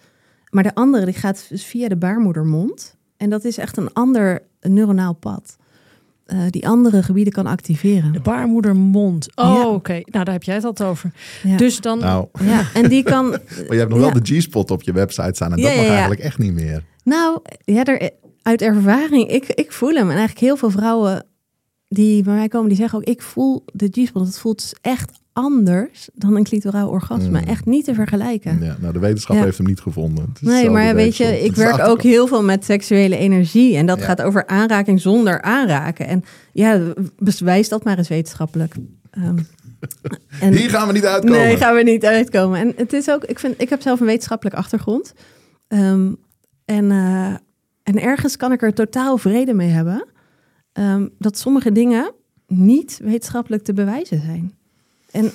[0.50, 2.96] Maar de andere die gaat dus via de baarmoedermond.
[3.16, 5.56] En dat is echt een ander neuronaal pad.
[6.26, 8.12] eh, die andere gebieden kan activeren.
[8.12, 9.28] De baarmoedermond.
[9.36, 9.68] Oh, Ja.
[9.68, 9.92] oké.
[9.92, 11.12] Nou, daar heb jij het al over.
[11.42, 11.56] Ja.
[11.56, 11.98] Dus dan...
[11.98, 13.28] Nou, ja, en die kan.
[13.30, 13.38] maar
[13.70, 15.52] je hebt nog wel de G-spot op je website staan.
[15.52, 15.92] En Ja, dat ja, mag ja.
[15.92, 16.84] eigenlijk echt niet meer.
[17.04, 18.10] Nou, ja, er,
[18.42, 20.10] uit ervaring, ik, ik voel hem.
[20.10, 21.24] En eigenlijk heel veel vrouwen
[21.88, 24.26] die bij mij komen, die zeggen ook, ik voel de G-spot.
[24.26, 27.40] Het voelt echt anders dan een clitoraal orgasme.
[27.40, 27.46] Mm.
[27.46, 28.58] Echt niet te vergelijken.
[28.60, 29.42] Ja, nou, de wetenschap Ja.
[29.42, 30.32] heeft hem niet gevonden.
[30.40, 33.76] Nee, maar weet je, ik werk ook heel veel met seksuele energie.
[33.76, 34.04] En dat Ja.
[34.04, 36.06] gaat over aanraking zonder aanraken.
[36.06, 36.80] En ja,
[37.18, 38.74] bewijs dat maar eens wetenschappelijk.
[39.10, 39.38] Ehm,
[40.40, 41.38] en, Hier gaan we niet uitkomen.
[41.38, 42.60] Nee, gaan we niet uitkomen.
[42.60, 45.14] En het is ook, ik, vind, ik heb zelf een wetenschappelijke achtergrond.
[45.68, 46.12] Ehm,
[46.64, 47.34] en, eh,
[47.82, 50.04] en ergens kan ik er totaal vrede mee hebben
[50.76, 52.12] ehm, dat sommige dingen
[52.46, 54.52] niet wetenschappelijk te bewijzen zijn.
[55.10, 55.30] En,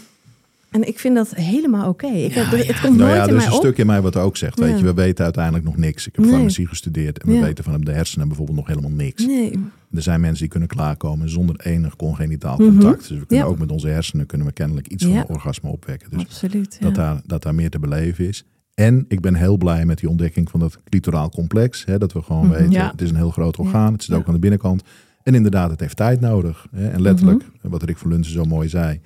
[0.71, 2.07] en ik vind dat helemaal oké.
[2.07, 4.01] Ik heb- Het komt Nou nooit ja, in er is mij een stuk in mij
[4.01, 4.59] wat ook zegt.
[4.59, 4.75] Weet Ja.
[4.77, 6.07] je, we weten uiteindelijk nog niks.
[6.07, 6.33] Ik heb Nee.
[6.33, 7.41] farmacie gestudeerd en we Ja.
[7.41, 9.25] weten van de hersenen bijvoorbeeld nog helemaal niks.
[9.25, 9.59] Nee,
[9.93, 12.69] Er zijn mensen die kunnen klaarkomen zonder enig congenitaal Mhm.
[12.69, 13.07] contact.
[13.07, 13.51] Dus we kunnen Ja.
[13.51, 15.09] ook met onze hersenen kunnen we kennelijk iets Ja.
[15.09, 16.09] van een orgasme opwekken.
[16.09, 16.77] Dus absoluut.
[16.79, 16.85] Ja.
[16.85, 18.45] dat, daar, dat daar meer te beleven is.
[18.73, 21.85] En ik ben heel blij met die ontdekking van dat clitoraal complex.
[21.85, 22.51] Hè, dat we gewoon Mhm.
[22.57, 22.91] weten, Ja.
[22.91, 23.63] het is een heel groot Ja.
[23.63, 23.93] orgaan.
[23.93, 24.27] Het zit ook Ja.
[24.27, 24.83] aan de binnenkant.
[25.23, 26.67] En inderdaad, het heeft tijd nodig.
[26.75, 26.89] Hè.
[26.89, 27.69] En letterlijk, Mhm.
[27.69, 28.99] wat Rick van Lunzen zo mooi zei.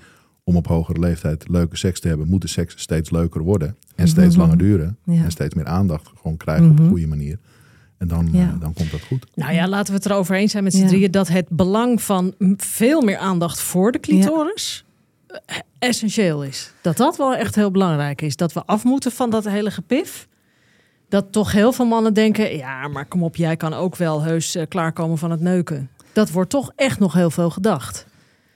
[0.44, 3.76] Om op hogere leeftijd leuke seks te hebben, moet de seks steeds leuker worden.
[3.96, 4.40] En steeds Mhm.
[4.44, 4.98] langer duren.
[5.04, 5.24] Ja.
[5.24, 6.84] En steeds meer aandacht gewoon krijgen op Mhm.
[6.84, 7.38] een goede manier.
[7.98, 8.40] En dan, Ja.
[8.48, 9.26] eh, dan komt dat goed.
[9.36, 10.88] Nou ja, laten we het erover eens zijn met z'n Ja.
[10.88, 11.12] drieën...
[11.12, 14.86] dat het belang van veel meer aandacht voor de clitoris...
[15.28, 16.72] eh, essentieel is.
[16.82, 18.36] Dat dat wel echt heel belangrijk is.
[18.36, 20.28] Dat we af moeten van dat hele gepif.
[21.10, 22.58] Dat toch heel veel mannen denken...
[22.58, 25.90] ja, maar kom op, jij kan ook wel heus eh, klaarkomen van het neuken.
[26.16, 28.06] Dat wordt toch echt nog heel veel gedacht.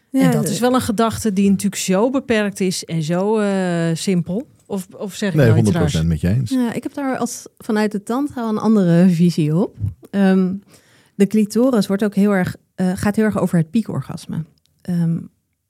[0.09, 2.85] Ja, en dat de- is wel een gedachte die natuurlijk zo beperkt is...
[2.85, 4.47] en zo eh, simpel.
[4.65, 6.01] Of, of zeg ik Nee, nou iets 100% raars?
[6.03, 6.49] met je eens.
[6.51, 9.75] Ja, ik heb daar als vanuit de tantra een andere visie op.
[10.09, 10.53] Ehm,
[11.15, 14.43] de clitoris wordt ook heel erg, eh, gaat heel erg over het piekorgasme.
[14.81, 15.17] Ehm,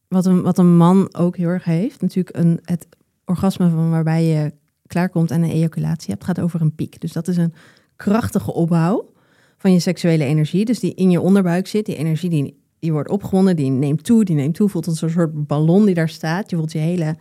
[0.07, 2.01] wat, een, wat een man ook heel erg heeft.
[2.01, 2.87] Natuurlijk een, het
[3.25, 4.53] orgasme van waarbij je
[4.87, 7.01] klaarkomt en een ejaculatie hebt, gaat over een piek.
[7.01, 7.53] Dus dat is een
[7.95, 9.13] krachtige opbouw
[9.59, 10.65] van je seksuele energie.
[10.65, 11.85] Dus die in je onderbuik zit.
[11.85, 14.69] Die energie die, die wordt opgewonden, die neemt toe, die neemt toe.
[14.69, 16.49] Voelt als een soort ballon die daar staat.
[16.49, 17.15] Je voelt je hele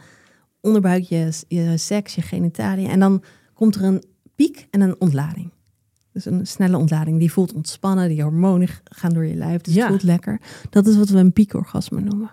[0.60, 2.88] onderbuik, je, je seks, je genitalia.
[2.88, 3.22] En dan
[3.54, 4.02] komt er een
[4.34, 5.50] piek en een ontlading.
[6.12, 7.18] Dus een snelle ontlading.
[7.18, 9.60] Die voelt ontspannen, die hormonen gaan door je lijf.
[9.60, 9.80] Dus Ja.
[9.80, 10.40] het voelt lekker.
[10.70, 12.30] Dat is wat we een piekorgasme noemen.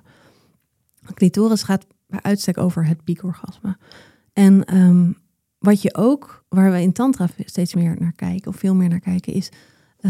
[1.13, 3.77] Clitoris gaat bij uitstek over het piekorgasme.
[4.33, 5.11] En ehm,
[5.57, 8.99] wat je ook, waar we in tantra steeds meer naar kijken, of veel meer naar
[8.99, 9.49] kijken, is...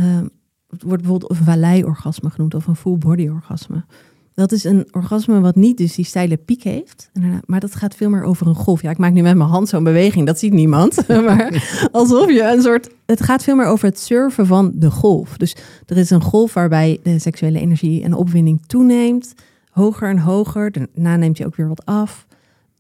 [0.01, 0.27] ehm,
[0.69, 3.85] het wordt bijvoorbeeld een vallei-orgasme genoemd of een full-body-orgasme.
[4.33, 7.12] Dat is een orgasme wat niet dus die steile piek heeft,
[7.46, 8.81] maar dat gaat veel meer over een golf.
[8.81, 11.08] Ja, ik maak nu met mijn hand zo'n beweging, dat ziet niemand.
[11.27, 12.89] maar alsof je een soort.
[13.06, 15.37] Het gaat veel meer over het surfen van de golf.
[15.37, 19.33] Dus er is een golf waarbij de seksuele energie en opwinding toeneemt,
[19.69, 20.71] hoger en hoger.
[20.71, 22.25] Daarna neemt hij ook weer wat af,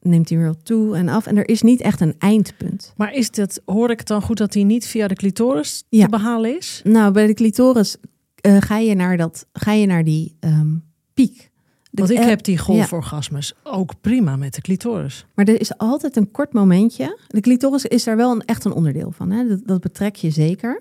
[0.05, 1.25] neemt hij weer wat toe en af.
[1.27, 2.93] En er is niet echt een eindpunt.
[2.97, 6.03] Maar is dat, hoor ik het dan goed dat die niet via de clitoris Ja.
[6.03, 6.81] te behalen is?
[6.83, 7.97] Nou, bij de clitoris
[8.35, 10.75] eh, ga, je naar dat, ga je naar die ehm,
[11.13, 11.49] piek.
[11.91, 15.25] Want ik eh, heb die golforgasmes ook prima met de clitoris.
[15.35, 17.19] Maar er is altijd een kort momentje.
[17.27, 19.31] De clitoris is daar wel een, echt een onderdeel van.
[19.31, 19.47] Hè?
[19.47, 20.79] Dat, dat betrek je zeker.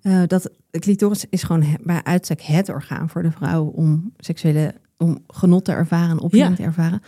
[0.00, 4.12] Eh, dat, de clitoris is gewoon he- bij uitstek het orgaan voor de vrouw om
[4.16, 6.56] seksuele om genot te ervaren en opwinding Ja.
[6.56, 7.02] te ervaren.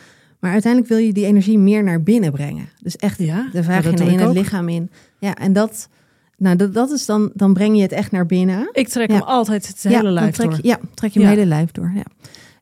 [0.45, 2.69] Maar uiteindelijk wil je die energie meer naar binnen brengen.
[2.83, 4.35] Dus echt Ja, de vagina in het ook.
[4.35, 4.91] lichaam in.
[5.19, 5.89] Ja, en dat,
[6.37, 8.69] nou, dat, dat is dan, dan breng je het echt naar binnen.
[8.73, 9.15] Ik trek Ja.
[9.15, 10.59] hem altijd het hele lijf trek door.
[10.63, 11.29] Ja, trek je Ja.
[11.29, 11.93] hele lijf door.
[11.95, 12.05] Ja.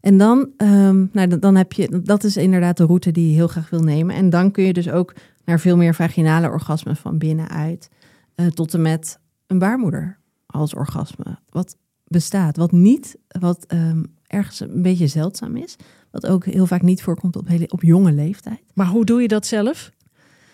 [0.00, 3.34] En dan, ehm, nou, dan- dan heb je, dat is inderdaad de route die je
[3.34, 4.14] heel graag wil nemen.
[4.16, 5.14] En dan kun je dus ook
[5.44, 7.88] naar veel meer vaginale orgasmen van binnenuit.
[8.34, 11.38] eh tot en met een baarmoeder als orgasme.
[11.48, 11.76] Wat
[12.06, 15.76] bestaat, wat niet, wat ehm, ergens een beetje zeldzaam is.
[16.12, 18.60] Wat ook heel vaak niet voorkomt op, hele, op jonge leeftijd.
[18.74, 19.90] Maar hoe doe je dat zelf?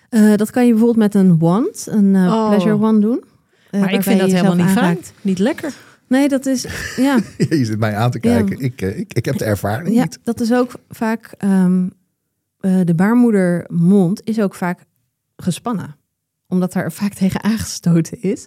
[0.09, 2.49] Eh, dat kan je bijvoorbeeld met een wand, een eh, Oh.
[2.49, 3.25] pleasure wand doen.
[3.71, 4.99] Eh, maar ik vind dat helemaal niet fijn.
[5.23, 5.73] Niet lekker.
[6.07, 6.63] Nee, dat is,
[6.97, 7.19] ja.
[7.39, 8.35] Je zit mij aan te Ja.
[8.35, 8.59] kijken.
[8.61, 10.19] Ik, ik, ik heb de ervaring Ja, niet.
[10.23, 11.35] dat is ook vaak.
[11.39, 11.89] ehm,
[12.61, 14.85] eh, de baarmoedermond is ook vaak
[15.37, 15.97] gespannen,
[16.47, 18.47] omdat er vaak tegen aangestoten is.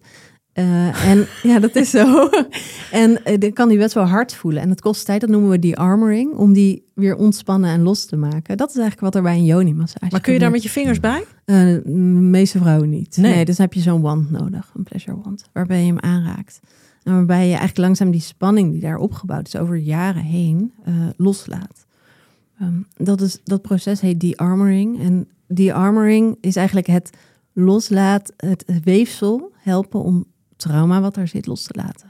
[0.54, 2.30] Eh, en ja, dat is zo.
[2.92, 4.62] en eh, dan kan die best wel hard voelen.
[4.62, 8.06] En het kost tijd, dat noemen we die armoring, om die weer ontspannen en los
[8.06, 8.58] te maken.
[8.58, 11.00] Dat is eigenlijk wat er bij een yoni-massage Maar kun je daar met je vingers
[11.00, 11.24] bij?
[11.46, 13.18] Eh, de meeste vrouwen niet.
[13.18, 13.34] Nee.
[13.34, 13.46] Nee.
[13.46, 16.60] dus heb je zo'n wand nodig, een pleasure wand, waarbij je hem aanraakt.
[17.04, 20.74] En waarbij je eigenlijk langzaam die spanning die daar opgebouwd is over jaren heen
[21.18, 21.86] loslaat.
[22.60, 25.02] Ehm, dat, is, dat proces heet de-armoring.
[25.02, 27.10] En de-armoring is eigenlijk het
[27.54, 30.26] loslaat, het weefsel helpen om
[30.62, 32.10] trauma wat er zit los te laten.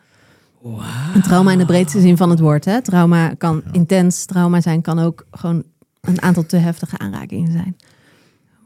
[1.14, 2.66] Een trauma in de breedste zin van het woord.
[2.66, 2.82] Hè?
[2.82, 5.64] Trauma kan intens trauma zijn, kan ook gewoon
[6.02, 7.76] een aantal te heftige aanrakingen zijn.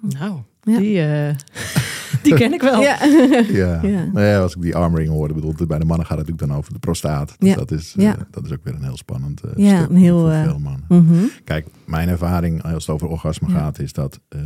[0.01, 0.77] Nou, Ja.
[0.79, 1.35] die, eh,
[2.23, 2.81] die ken ik wel.
[2.81, 2.97] Ja.
[3.61, 3.79] Ja.
[3.81, 4.03] Ja.
[4.13, 6.57] Nou ja, als ik die armoring hoorde, bedoel, bij de mannen gaat het natuurlijk dan
[6.57, 7.35] over de prostaat.
[7.37, 7.55] Dus Ja.
[7.55, 8.15] dat, is, eh, Ja.
[8.31, 10.85] dat is ook weer een heel spannend eh, Ja, stuk een heel, voor veel mannen.
[10.87, 11.23] Mhm.
[11.43, 13.53] Kijk, mijn ervaring als het over orgasme Ja.
[13.57, 14.39] gaat, is dat eh,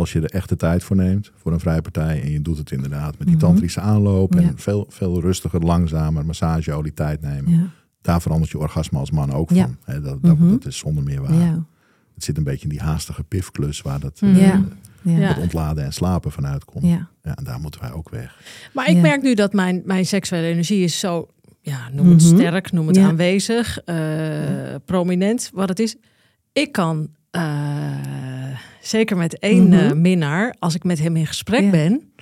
[0.00, 2.58] als je er echt de tijd voor neemt voor een vrije partij en je doet
[2.58, 3.44] het inderdaad met die Mhm.
[3.46, 4.40] tantrische aanloop Ja.
[4.40, 7.66] en veel, veel rustiger, langzamer, massageolie tijd nemen, Ja.
[8.00, 9.62] daar verandert je orgasme als man ook Ja.
[9.62, 9.76] van.
[9.84, 10.50] Hè, dat, dat, Mhm.
[10.50, 11.34] dat is zonder meer waar.
[11.34, 11.64] Ja.
[12.14, 14.46] Het zit een beetje in die haastige pifklus waar dat, eh, Ja.
[14.46, 14.62] Ja.
[15.02, 15.18] Ja.
[15.18, 15.28] Ja.
[15.28, 16.84] het ontladen en slapen vanuit komt.
[16.84, 17.08] Ja.
[17.22, 17.36] Ja.
[17.36, 18.40] en daar moeten wij ook weg.
[18.72, 19.00] Maar ik Ja.
[19.00, 21.28] merk nu dat mijn, mijn seksuele energie is zo,
[21.60, 23.06] ja, noem het sterk, noem het Ja.
[23.08, 23.96] aanwezig, eh,
[24.84, 25.96] prominent, wat het is.
[26.52, 27.42] Ik kan, eh,
[28.80, 31.70] zeker met één eh, minnaar, als ik met hem in gesprek Ja.
[31.70, 32.12] ben,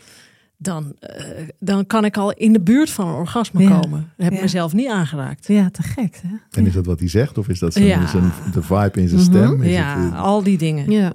[0.57, 1.25] dan, eh,
[1.61, 3.81] dan kan ik al in de buurt van een orgasme Ja.
[3.81, 4.01] komen.
[4.17, 4.43] Dat heb ik Ja.
[4.43, 5.47] mezelf niet aangeraakt.
[5.47, 6.21] Ja, te gek.
[6.27, 6.35] Hè?
[6.61, 8.07] En is dat wat hij zegt of is dat zijn, Ja.
[8.07, 9.31] zijn- de vibe in zijn Mhm.
[9.31, 9.63] stem?
[9.63, 10.91] Is ja, het, eh, al die dingen.
[10.91, 11.13] Ja.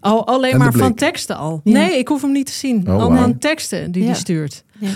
[0.00, 1.60] Al, alleen maar van teksten al.
[1.64, 1.72] Ja.
[1.72, 2.88] Nee, ik hoef hem niet te zien.
[2.88, 3.22] Oh, al wauw.
[3.22, 4.08] van teksten die Ja.
[4.08, 4.64] hij stuurt.
[4.78, 4.88] Ja.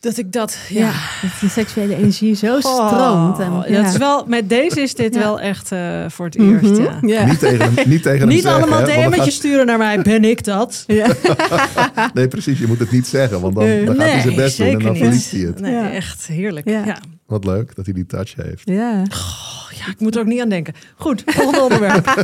[0.00, 0.78] Dat ik dat, Ja.
[0.80, 0.92] ja.
[1.22, 3.38] dat die seksuele energie zo Oh, stroomt.
[3.38, 5.20] En, ja, het is wel, met deze is dit Ja.
[5.20, 6.52] wel echt eh, voor het Mhm.
[6.66, 6.76] eerst.
[6.80, 6.98] Ja.
[7.00, 7.24] Ja.
[7.26, 10.02] Niet tegen hem, niet tegen hem Niet zeggen, allemaal DM'tjes gaat- sturen naar mij.
[10.02, 10.84] Ben ik dat?
[12.14, 12.58] Nee, precies.
[12.58, 14.96] Je moet het niet zeggen, want dan, dan gaat hij zijn best doen en dan
[14.96, 15.60] verliest hij het.
[15.60, 15.90] Nee, Ja.
[15.92, 16.68] echt heerlijk.
[16.68, 16.84] Ja.
[16.84, 16.98] Ja.
[17.26, 18.62] Wat leuk dat hij die touch heeft.
[18.64, 19.02] Ja.
[19.02, 20.74] Oh, ja, ik moet er ook niet aan denken.
[20.96, 22.04] Goed, volgende onderwerp.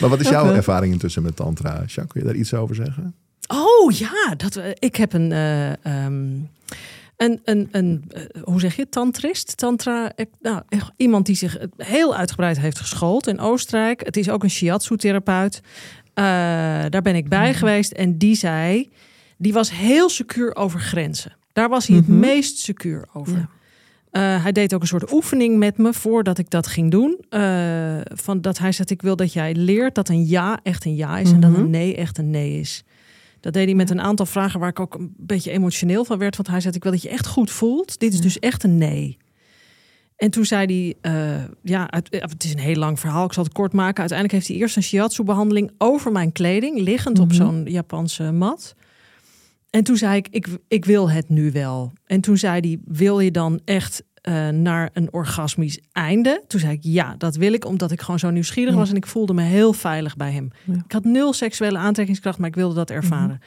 [0.00, 1.70] Maar wat is jouw ervaring intussen met tantra?
[1.70, 3.14] Jacques, kun je daar iets over zeggen?
[3.48, 6.24] Oh ja, dat, we- ik heb een, eh, ehm,
[7.16, 9.56] een, een, een eh, hoe zeg je, tantrist?
[9.56, 10.62] Tantra, nou,
[10.96, 14.04] iemand die zich heel uitgebreid heeft geschoold in Oostenrijk.
[14.04, 15.60] Het is ook een shiatsu-therapeut.
[16.14, 16.24] Eh,
[16.88, 18.90] daar ben ik bij geweest en die zei,
[19.38, 21.32] die was heel secuur over grenzen.
[21.52, 22.10] Daar was hij Mhm.
[22.10, 23.36] het meest secuur over.
[23.36, 23.48] Ja.
[24.10, 27.24] Eh, hij deed ook een soort oefening met me voordat ik dat ging doen.
[27.28, 30.94] Eh, van dat hij zegt: Ik wil dat jij leert dat een ja echt een
[30.94, 31.60] ja is en dat Mhm.
[31.60, 32.84] een nee echt een nee is.
[33.44, 36.36] Dat deed hij met een aantal vragen waar ik ook een beetje emotioneel van werd.
[36.36, 37.98] Want hij zei: Ik wil dat je echt goed voelt.
[37.98, 39.16] Dit is dus echt een nee.
[40.16, 43.24] En toen zei hij: eh, Ja, het, het is een heel lang verhaal.
[43.26, 43.98] Ik zal het kort maken.
[44.00, 47.36] Uiteindelijk heeft hij eerst een shiatsu-behandeling over mijn kleding, liggend op Mhm.
[47.36, 48.74] zo'n Japanse mat.
[49.70, 51.92] En toen zei ik, ik, ik wil het nu wel.
[52.06, 56.42] En toen zei hij, wil je dan echt eh, naar een orgasmisch einde?
[56.46, 58.78] Toen zei ik, ja, dat wil ik, omdat ik gewoon zo nieuwsgierig Ja.
[58.78, 60.50] was en ik voelde me heel veilig bij hem.
[60.64, 60.74] Ja.
[60.84, 63.40] Ik had nul seksuele aantrekkingskracht, maar ik wilde dat ervaren.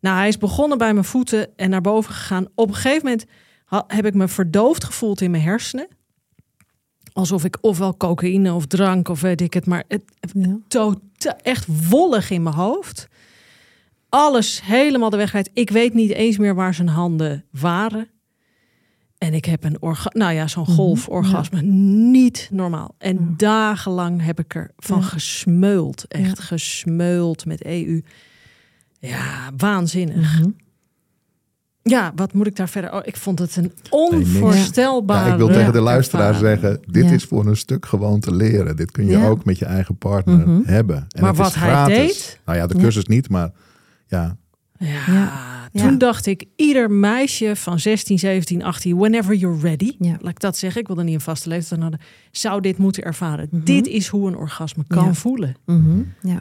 [0.00, 2.46] Nou, hij is begonnen bij mijn voeten en naar boven gegaan.
[2.54, 3.24] Op een gegeven moment
[3.86, 5.88] heb ik me verdoofd gevoeld in mijn hersenen.
[7.12, 10.02] Alsof ik ofwel cocaïne of drank of weet ik het, maar het,
[10.32, 10.58] Ja.
[10.68, 13.08] totaal echt wollig in mijn hoofd.
[14.08, 15.50] Alles helemaal de weg kwijt.
[15.52, 18.08] Ik weet niet eens meer waar zijn handen waren.
[19.18, 21.62] En ik heb een orga nou ja, zo'n Mhm, golforgasme.
[22.10, 22.94] Niet normaal.
[22.98, 23.34] En Ja.
[23.36, 25.04] dagenlang heb ik er van Ja.
[25.06, 26.04] gesmeuld.
[26.08, 26.44] Echt Ja.
[26.44, 28.02] gesmeuld met EU.
[28.98, 30.38] Ja, waanzinnig.
[30.40, 30.50] Mhm.
[31.82, 32.92] ja, wat moet ik daar verder?
[32.92, 35.26] Oh, ik vond het een onvoorstelbare.
[35.26, 37.10] Ja, ik wil tegen de luisteraar zeggen: dit Ja.
[37.12, 38.76] is voor een stuk gewoon te leren.
[38.76, 39.26] Dit kun je Ja.
[39.28, 40.60] ook met je eigen partner Mhm.
[40.64, 40.96] hebben.
[40.96, 41.96] En Maar het is wat hij gratis.
[41.96, 42.40] deed?
[42.44, 42.80] Nou ja, de Ja.
[42.82, 43.50] cursus niet, maar
[44.06, 44.36] ja,
[44.78, 45.68] Ja, Ja.
[45.72, 45.96] toen Ja.
[45.98, 50.16] dacht ik, ieder meisje van 16, 17, 18, whenever you're ready, Ja.
[50.20, 52.00] laat ik dat zeggen, ik wilde niet een vaste leeftijd aan hadden,
[52.30, 53.48] zou dit moeten ervaren.
[53.50, 53.64] Mhm.
[53.64, 55.14] Dit is hoe een orgasme kan Ja.
[55.14, 55.56] voelen.
[55.66, 56.04] Mhm, Ja.
[56.20, 56.40] ja en,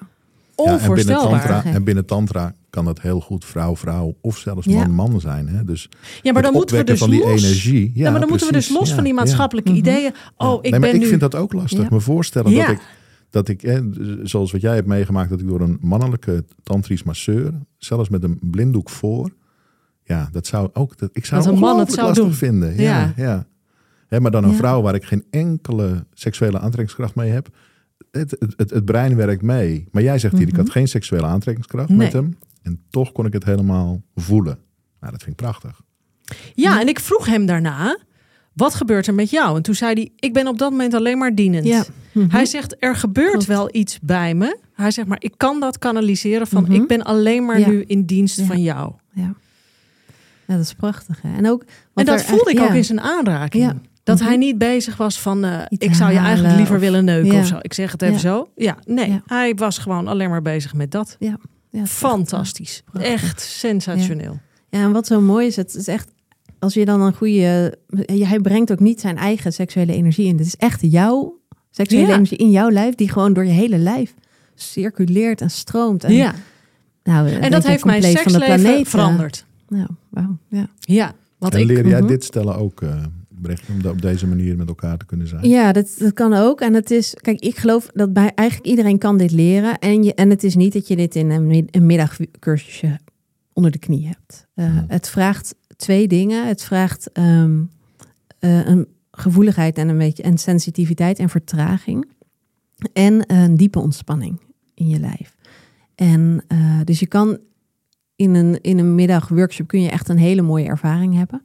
[0.56, 1.30] binnen Onvoorstelbaar.
[1.48, 5.48] tantra, en binnen Tantra kan het heel goed vrouw-vrouw of zelfs man-man zijn.
[5.48, 5.64] Hè?
[5.66, 5.90] Dus
[6.22, 7.18] Ja, maar dan moeten we dus van los.
[7.20, 7.92] die energie.
[7.94, 9.80] Ja, Ja, maar dan moeten we dus los Ja, van die maatschappelijke Mhm.
[9.80, 10.14] ideeën.
[10.38, 10.56] Oh, Ja.
[10.56, 11.08] ik nee, maar ben ik nu...
[11.08, 11.82] vind dat ook lastig.
[11.82, 11.88] Ja.
[11.92, 12.66] Me voorstellen Ja.
[12.66, 12.82] dat ik,
[13.34, 13.80] dat ik hè,
[14.24, 18.40] zoals wat jij hebt meegemaakt, dat ik door een mannelijke tantrisch masseur, zelfs met een
[18.42, 19.34] blinddoek voor,
[20.04, 22.34] ja, dat zou ook, dat, ik zou Dat een man het zou lastig doen.
[22.34, 22.76] vinden.
[22.76, 23.14] Ja, Ja.
[23.16, 23.46] ja.
[24.08, 24.56] Hè, maar dan een Ja.
[24.56, 27.48] vrouw waar ik geen enkele seksuele aantrekkingskracht mee heb.
[28.12, 29.88] Het, het, het, het brein werkt mee.
[29.92, 30.74] Maar jij zegt hier, ik had Mhm.
[30.74, 31.98] geen seksuele aantrekkingskracht Nee.
[31.98, 32.38] met hem.
[32.62, 34.58] En toch kon ik het helemaal voelen.
[35.00, 35.82] Nou, dat vind ik prachtig.
[36.54, 37.98] Ja, en ik vroeg hem daarna,
[38.54, 39.56] wat gebeurt er met jou?
[39.58, 41.66] En toen zei hij, ik ben op dat moment alleen maar dienend.
[41.66, 41.84] Ja.
[42.12, 42.30] Mhm.
[42.30, 43.46] Hij zegt, er gebeurt Klopt.
[43.46, 44.58] wel iets bij me.
[44.74, 46.72] Hij zegt, maar ik kan dat kanaliseren van, Mhm.
[46.74, 47.68] ik ben alleen maar Ja.
[47.70, 48.46] nu in dienst Ja.
[48.46, 48.92] van jou.
[49.14, 49.34] Ja.
[50.48, 51.22] ja, dat is prachtig.
[51.22, 51.36] Hè?
[51.38, 53.74] En, ook, En dat er voelde ik ook in zijn aanraking.
[54.04, 54.28] Dat Mhm.
[54.28, 57.46] hij niet bezig was van, eh, ik zou je eigenlijk liever of- willen neuken of
[57.46, 57.58] zo.
[57.62, 58.50] Ik zeg het even zo.
[58.56, 61.16] Ja, nee, hij was gewoon alleen maar bezig met dat.
[61.20, 61.38] Ja,
[61.86, 62.84] Fantastisch.
[63.00, 64.40] Echt sensationeel.
[64.70, 66.10] Ja, en wat zo mooi is, het is echt,
[66.64, 70.38] als je dan een goede, hij brengt ook niet zijn eigen seksuele energie in.
[70.38, 71.40] Dit is echt jouw
[71.72, 72.14] seksuele Ja.
[72.14, 74.14] energie in jouw lijf, die gewoon door je hele lijf
[74.56, 76.04] circuleert en stroomt.
[76.04, 76.34] En, Ja,
[77.04, 79.46] nou, en dat heeft mijn seksleven veranderd.
[79.68, 80.68] Nou, wauw, ja.
[80.80, 81.66] Ja, want en ik...
[81.68, 82.08] leer jij Mhm.
[82.08, 83.04] dit stellen ook, eh
[83.42, 85.48] Brecht, om op deze manier met elkaar te kunnen zijn?
[85.50, 86.62] Ja, dat, dat kan ook.
[86.62, 89.80] En het is, kijk, ik geloof dat bij eigenlijk iedereen kan dit leren.
[89.80, 93.00] En, je, en het is niet dat je dit in een, een middagcursusje
[93.54, 94.48] onder de knie hebt.
[94.54, 94.66] Eh.
[94.88, 96.48] Het vraagt twee dingen.
[96.48, 97.62] Het vraagt ehm,
[98.40, 102.12] eh, een gevoeligheid en een beetje en sensitiviteit en vertraging.
[102.94, 104.40] En een diepe ontspanning
[104.74, 105.36] in je lijf.
[105.96, 107.38] En eh, dus je kan
[108.16, 111.42] in een, in een middagworkshop kun je echt een hele mooie ervaring hebben.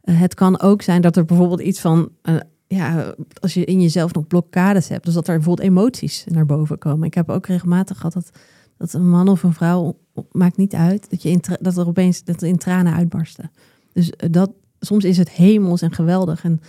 [0.00, 3.80] Eh, het kan ook zijn dat er bijvoorbeeld iets van, eh, ja, als je in
[3.80, 7.06] jezelf nog blokkades hebt, dus dat er bijvoorbeeld emoties naar boven komen.
[7.06, 8.30] Ik heb ook regelmatig gehad dat,
[8.76, 9.98] dat een man of een vrouw,
[10.32, 13.50] maakt niet uit, dat, je in, dat er opeens dat er in tranen uitbarsten.
[13.96, 16.44] Dus eh, dat, soms is het hemels en geweldig.
[16.44, 16.60] En,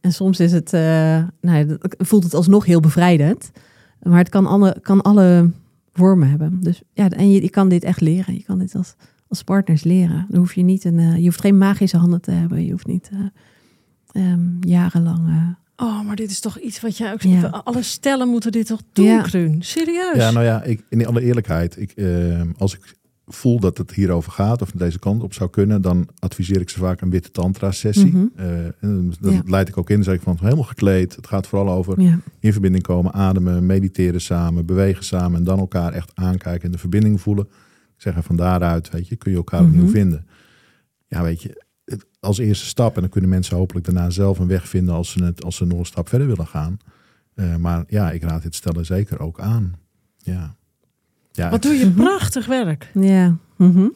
[0.00, 0.80] en soms is het, eh,
[1.40, 3.50] nou, dat- voelt het alsnog heel bevrijdend.
[4.02, 5.50] Maar het kan alle, kan alle
[5.92, 6.60] vormen hebben.
[6.62, 8.34] Dus ja, en je, je kan dit echt leren.
[8.34, 8.94] Je kan dit als,
[9.28, 10.26] als partners leren.
[10.28, 12.64] Dan hoef je niet een, eh, je hoeft geen magische handen te hebben.
[12.64, 13.10] Je hoeft niet
[14.12, 15.56] eh, ehm, jarenlang.
[15.76, 17.40] Oh, maar dit is toch iets wat jij ook Ja.
[17.40, 17.64] zegt.
[17.64, 19.20] Alle stellen moeten dit toch doen, Ja.
[19.22, 19.62] Kruun?
[19.62, 20.16] Serieus?
[20.16, 22.96] Ja, nou ja, ik, in alle eerlijkheid, ik, eh, als ik
[23.28, 26.78] voel dat het hierover gaat of deze kant op zou kunnen, dan adviseer ik ze
[26.78, 28.16] vaak een witte tantra sessie.
[28.16, 28.26] Mhm.
[28.36, 28.48] Eh,
[29.20, 29.42] dat Ja.
[29.44, 29.94] leid ik ook in.
[29.94, 31.16] Dan zeg ik van helemaal gekleed.
[31.16, 32.18] Het gaat vooral over ja.
[32.40, 36.78] in verbinding komen, ademen, mediteren samen, bewegen samen en dan elkaar echt aankijken en de
[36.78, 37.44] verbinding voelen.
[37.96, 39.70] Ik zeg er van daaruit, weet je, kun je elkaar Mhm.
[39.72, 40.26] opnieuw vinden.
[41.06, 44.46] Ja, weet je, het- als eerste stap en dan kunnen mensen hopelijk daarna zelf een
[44.46, 46.76] weg vinden als ze, het, als ze nog een stap verder willen gaan.
[47.34, 49.72] Eh, maar ja, ik raad dit stellen zeker ook aan.
[50.16, 50.56] Ja.
[51.38, 52.90] Ja Wat doe je prachtig werk.
[52.94, 53.36] ja.
[53.56, 53.88] Mhm.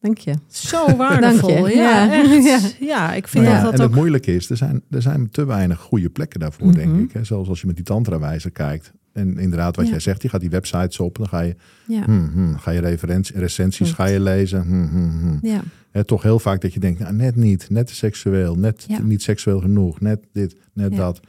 [0.00, 0.34] Dank je.
[0.46, 1.48] Zo waardevol.
[1.54, 1.74] Dank je.
[1.76, 2.12] Ja, Ja.
[2.54, 2.76] echt.
[2.92, 4.00] Ja, ik vind Nou ja, dat en dat het ook...
[4.00, 7.00] moeilijke is, er zijn, er zijn te weinig goede plekken daarvoor, denk Mhm.
[7.02, 7.12] ik.
[7.12, 7.24] Hè.
[7.24, 8.92] Zoals als je met die tantrawijzer kijkt.
[9.12, 9.90] En inderdaad, wat Ja.
[9.90, 12.02] jij zegt, je gaat die websites op, dan ga je, Ja.
[12.04, 14.62] hmm, hmm, ga je referentie, recensies ga je lezen.
[14.62, 15.38] hmm, hmm, hmm.
[15.42, 15.60] Ja.
[15.90, 19.02] Hè, toch heel vaak dat je denkt, nou, net niet, net te seksueel, net Ja.
[19.02, 20.96] niet seksueel genoeg, net dit, net Ja.
[20.96, 21.20] dat.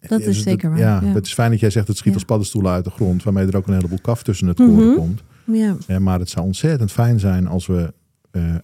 [0.00, 1.08] Dat is zeker waar, Ja, ja.
[1.08, 2.14] het is fijn dat jij zegt, het schiet Ja.
[2.14, 4.68] als paddenstoelen uit de grond, waarmee er ook een heleboel kaf tussen het Mhm.
[4.68, 5.22] koren komt.
[5.44, 5.76] Ja.
[5.86, 7.92] Hè, maar het zou ontzettend fijn zijn als we
[8.30, 8.54] eh,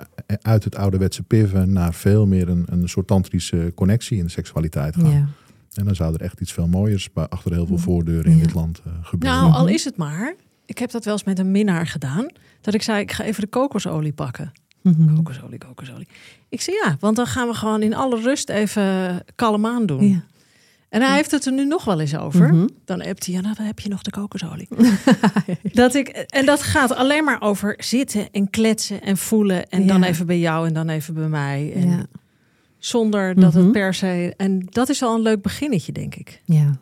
[0.43, 4.97] uit het ouderwetse piven naar veel meer een, een soort tantrische connectie in de seksualiteit
[4.97, 5.11] gaan.
[5.11, 5.27] ja.
[5.75, 7.83] En dan zou er echt iets veel mooiers achter heel veel Ja.
[7.83, 8.43] voordeuren in Ja.
[8.43, 9.41] dit land eh, gebeuren.
[9.41, 10.35] Nou, al is het maar.
[10.67, 12.27] Ik heb dat wel eens met een minnaar gedaan.
[12.61, 14.53] Dat ik zei, ik ga even de kokosolie pakken.
[14.83, 15.15] Mhm.
[15.15, 16.07] Kokosolie, kokosolie.
[16.49, 20.23] Ik zei ja, want dan gaan we gewoon in alle rust even kalm aan doen.
[20.97, 22.55] En hij heeft het er nu nog wel eens over.
[22.55, 22.67] Mhm.
[22.85, 24.69] Dan appt hij, ja, nou, dan heb je nog de kokosolie.
[25.73, 29.69] dat ik, en dat gaat alleen maar over zitten en kletsen en voelen.
[29.69, 31.73] En dan even bij jou en dan even bij mij.
[31.75, 32.07] En Ja.
[32.79, 33.73] Zonder dat het Mhm.
[33.73, 34.35] per se...
[34.37, 36.41] En dat is al een leuk beginnetje, denk ik.
[36.45, 36.79] Ja.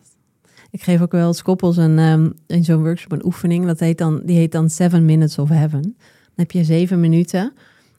[0.70, 3.66] Ik geef ook wel eens koppels een, ehm, in zo'n workshop een oefening.
[3.66, 5.82] Dat heet dan, die heet dan Seven Minutes of Heaven.
[5.82, 5.92] Dan
[6.34, 7.52] heb je zeven minuten.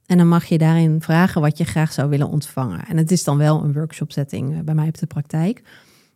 [0.06, 2.86] En dan mag je daarin vragen wat je graag zou willen ontvangen.
[2.88, 5.62] En het is dan wel een workshop setting eh, bij mij op de praktijk.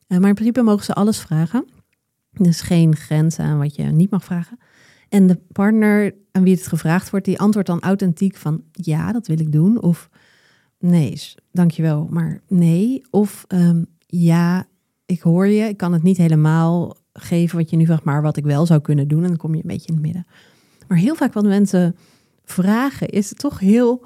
[0.10, 1.66] Eh, maar in principe mogen ze alles vragen.
[2.34, 4.58] Is geen grens aan wat je niet mag vragen.
[5.10, 9.28] En de partner aan wie het gevraagd wordt, die antwoordt dan authentiek van ja, dat
[9.28, 9.82] wil ik doen.
[9.82, 10.10] Of
[10.80, 13.02] nee, dankjewel, maar nee.
[13.10, 14.68] Of ehm, ja,
[15.06, 18.38] ik hoor je, ik kan het niet helemaal geven wat je nu vraagt, maar wat
[18.38, 19.22] ik wel zou kunnen doen.
[19.22, 20.26] En dan kom je een beetje in het midden.
[20.88, 21.96] Maar heel vaak wat mensen
[22.46, 24.06] vragen is het toch heel,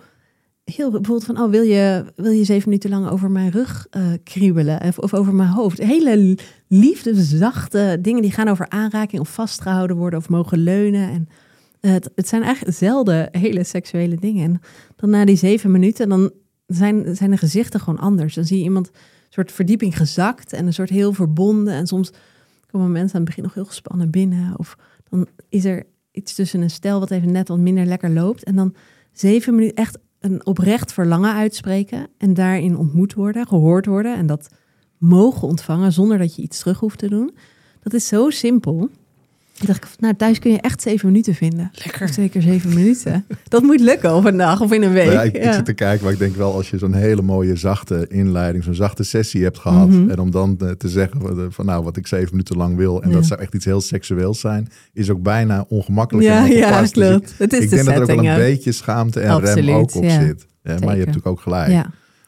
[0.64, 4.08] heel bijvoorbeeld van, oh, wil je, wil je zeven minuten lang over mijn rug eh,
[4.24, 5.78] kriebelen of, over mijn hoofd?
[5.78, 6.38] Hele
[6.68, 11.10] liefdeszachte dingen die gaan over aanraking of vastgehouden worden of mogen leunen.
[11.10, 11.28] En
[11.80, 14.44] eh, het, het zijn eigenlijk zelden hele seksuele dingen.
[14.44, 14.62] En
[14.96, 16.32] dan na die zeven minuten, dan
[16.68, 18.36] zijn, zijn de gezichten gewoon anders.
[18.36, 18.94] Dan zie je iemand een
[19.30, 21.74] soort verdieping gezakt en een soort heel verbonden.
[21.74, 22.12] En soms
[22.72, 24.60] komen mensen aan het begin nog heel gespannen binnen.
[24.60, 24.78] Of
[25.10, 28.44] dan is er iets tussen een stel wat even net wat minder lekker loopt.
[28.44, 28.76] En dan
[29.12, 32.08] zeven minuten echt een oprecht verlangen uitspreken.
[32.18, 34.16] En daarin ontmoet worden, gehoord worden.
[34.16, 34.50] En dat
[34.98, 37.36] mogen ontvangen zonder dat je iets terug hoeft te doen.
[37.82, 38.90] Dat is zo simpel.
[39.64, 41.72] Ik dacht, nou thuis kun je echt zeven minuten vinden.
[41.74, 42.04] Lekker.
[42.04, 43.26] Of keer zeven minuten.
[43.50, 45.06] Dat moet lukken op een dag of in een week.
[45.06, 47.22] Nou ja, ik, ik zit te kijken, maar ik denk wel als je zo'n hele
[47.22, 49.90] mooie zachte inleiding, zo'n zachte sessie hebt gehad.
[49.90, 50.10] Mhm.
[50.10, 52.76] En om dan eh, te zeggen van, eh, van nou wat ik zeven minuten lang
[52.78, 53.02] wil.
[53.04, 53.16] En Ja.
[53.16, 54.68] dat zou echt iets heel seksueels zijn.
[54.94, 56.28] Is ook bijna ongemakkelijk.
[56.28, 56.82] Ja, en ja.
[56.82, 57.30] Dus klopt.
[57.30, 59.70] ik, Het is ik de denk dat er ook wel een beetje schaamte en rem
[59.70, 60.22] ook op ja.
[60.22, 60.46] zit.
[60.64, 60.88] Ja, maar je Zeker.
[60.88, 61.72] hebt natuurlijk ook gelijk.
[61.72, 61.86] Ja,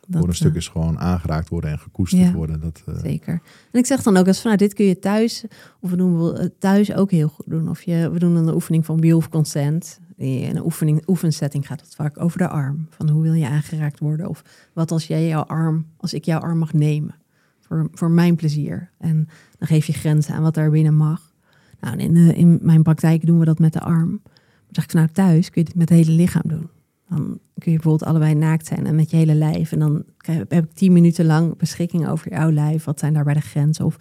[0.08, 2.32] dat, Voor een stuk eh, is gewoon aangeraakt worden en gekoesterd Ja.
[2.34, 2.60] worden.
[2.62, 3.42] Dat, eh, Zeker.
[3.72, 5.46] En ik zeg dan ook, als van, nou, dit kun je thuis,
[5.80, 7.70] of we doen we thuis ook heel goed doen.
[7.70, 10.00] Of je, we doen dan een oefening van Wheel of Consent.
[10.18, 12.88] Die- Een oefening, oefensetting gaat het vaak over de arm.
[12.90, 14.30] Van hoe wil je aangeraakt worden?
[14.30, 14.44] Of
[14.74, 17.16] wat als jij jouw arm, als ik jouw arm mag nemen.
[17.62, 18.90] Voor, voor mijn plezier.
[18.98, 19.28] En
[19.58, 21.34] dan geef je grenzen aan wat daar binnen mag.
[21.80, 24.10] Nou, in, in mijn praktijk doen we dat met de arm.
[24.24, 26.70] Dan zeg ik van, nou, thuis kun je dit met het hele lichaam doen.
[27.10, 29.72] Dan kun je bijvoorbeeld allebei naakt zijn en met je hele lijf.
[29.72, 32.84] En dan heb ik tien minuten lang beschikking over jouw lijf.
[32.84, 33.86] Wat zijn daarbij de grenzen?
[33.86, 33.98] Of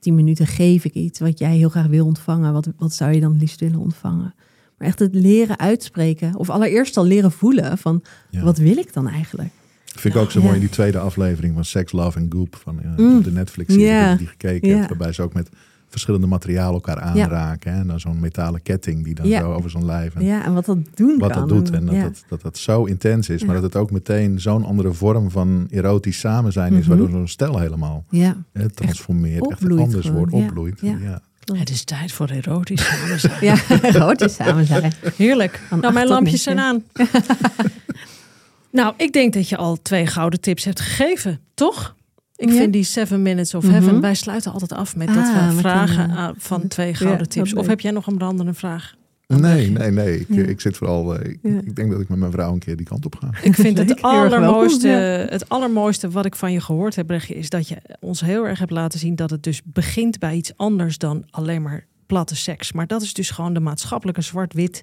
[0.00, 2.52] tien minuten geef ik iets wat jij heel graag wil ontvangen.
[2.52, 4.34] Wat, wat zou je dan het liefst willen ontvangen?
[4.78, 6.36] Maar echt het leren uitspreken.
[6.36, 8.42] Of allereerst al leren voelen van Ja.
[8.42, 9.50] wat wil ik dan eigenlijk?
[9.84, 12.78] Vind ik ook zo mooi in die tweede aflevering van Sex, Love and Goop van
[12.82, 13.22] ja, Mm.
[13.22, 14.76] de Netflix-serie die gekeken Ja.
[14.76, 14.88] hebt.
[14.88, 15.48] Waarbij ze ook met
[15.94, 17.72] verschillende materialen elkaar aanraken.
[17.72, 17.80] hè.
[17.80, 19.40] En dan zo'n metalen ketting die dan Ja.
[19.40, 20.14] zo over zo'n lijf.
[20.14, 21.40] En Ja, en wat dat doen wat kan.
[21.40, 21.70] dat doet.
[21.70, 22.02] En dat, ja.
[22.02, 23.44] dat, dat dat zo intens is.
[23.44, 26.78] Maar dat het ook meteen zo'n andere vorm van erotisch samen zijn is.
[26.80, 26.88] Mhm.
[26.88, 29.50] Waardoor zo'n stel helemaal ja, hè, transformeert.
[29.50, 30.18] Echt, anders gewoon.
[30.18, 30.38] wordt, Ja.
[30.38, 30.78] opbloeit.
[30.80, 30.96] Ja.
[31.02, 31.20] Ja.
[31.58, 33.44] Het is tijd voor erotisch samen zijn.
[33.44, 34.92] ja, erotisch samen zijn.
[35.16, 35.60] Heerlijk.
[35.68, 36.82] Van nou, mijn lampjes zijn aan.
[38.70, 41.94] nou, ik denk dat je al twee gouden tips hebt gegeven, toch?
[42.36, 42.54] Ik Ja.
[42.54, 43.72] vind die seven minutes of Mhm.
[43.72, 44.00] heaven.
[44.00, 47.54] Wij sluiten altijd af met dat Ah, we vragen aan- van twee gouden tips.
[47.54, 48.94] Of heb jij nog een brandende vraag?
[49.26, 50.20] Nee, nee, nee.
[50.20, 50.42] Ik, Ja.
[50.42, 51.14] ik zit vooral.
[51.18, 51.58] eh, ik, Ja.
[51.64, 53.28] ik denk dat ik met mijn vrouw een keer die kant op ga.
[53.42, 54.88] Ik vind het allermooiste,
[55.30, 58.58] het allermooiste wat ik van je gehoord heb, Brechtje, is dat je ons heel erg
[58.58, 62.72] hebt laten zien dat het dus begint bij iets anders dan alleen maar platte seks.
[62.72, 64.82] Maar dat is dus gewoon de maatschappelijke zwart-wit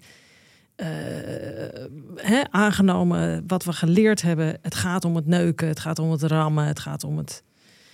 [0.82, 0.88] eh,
[2.16, 4.58] hè, aangenomen wat we geleerd hebben.
[4.62, 7.44] Het gaat om het neuken, het gaat om het rammen, het gaat om het.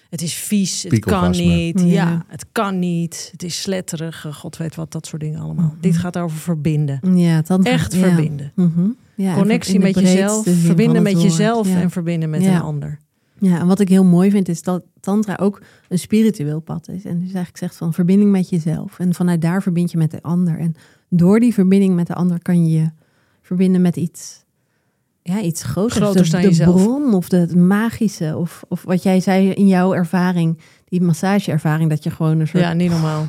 [0.09, 1.79] Het is vies, het kan niet.
[1.79, 1.85] Ja.
[1.85, 2.25] Ja.
[2.27, 3.29] het kan niet.
[3.31, 4.25] Het is sletterig.
[4.31, 5.65] God weet wat, dat soort dingen allemaal.
[5.65, 5.81] Mhm.
[5.81, 6.99] Dit gaat over verbinden.
[7.15, 7.99] Ja, dan Echt ja.
[7.99, 8.51] verbinden.
[8.55, 8.89] Mhm.
[9.15, 11.81] Ja, Connectie met jezelf, verbinden met woord, jezelf ja.
[11.81, 12.55] en verbinden met Ja.
[12.55, 12.99] een ander.
[13.39, 17.05] Ja, en wat ik heel mooi vind is dat tantra ook een spiritueel pad is.
[17.05, 18.99] En dus eigenlijk zegt van verbinding met jezelf.
[18.99, 20.59] En vanuit daar verbind je met de ander.
[20.59, 20.75] En
[21.09, 22.91] door die verbinding met de ander kan je je
[23.41, 24.45] verbinden met iets,
[25.21, 25.95] ja, iets groters.
[25.95, 26.83] Groters de, dan de jezelf.
[26.83, 28.37] bron of de, het magische.
[28.37, 32.63] Of, of wat jij zei in jouw ervaring, die massageervaring, dat je gewoon een soort...
[32.63, 33.27] Ja, niet normaal.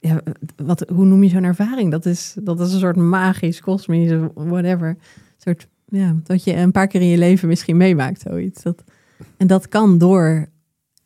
[0.00, 0.20] Ja,
[0.56, 1.90] wat, hoe noem je zo'n ervaring?
[1.90, 4.88] Dat is, dat is een soort magisch, kosmisch, whatever.
[4.88, 4.98] Een
[5.36, 8.62] soort, ja, dat je een paar keer in je leven misschien meemaakt, zoiets.
[8.62, 8.84] Dat,
[9.36, 10.48] en dat kan door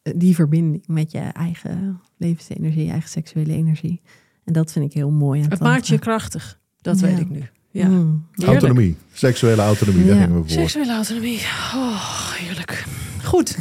[0.02, 4.00] die verbinding met je eigen levensenergie, je eigen seksuele energie.
[4.46, 5.38] En dat vind ik heel mooi.
[5.42, 5.74] aan Het tantra.
[5.74, 6.58] maakt je krachtig.
[6.80, 7.06] Dat Ja.
[7.06, 7.42] weet ik nu.
[7.70, 7.88] Ja.
[7.88, 8.26] Mm.
[8.44, 8.96] Autonomie.
[9.12, 10.48] Seksuele autonomie, daar gingen we voor.
[10.50, 11.38] Seksuele autonomie.
[11.74, 12.84] Oh, heerlijk.
[13.24, 13.56] Goed.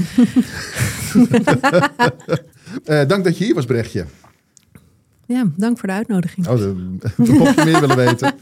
[2.86, 4.06] Eh, dank dat je hier was, Brechtje.
[5.26, 6.48] Ja, dank voor de uitnodiging.
[6.48, 6.74] Oh, de,
[7.18, 8.34] mocht je meer willen weten.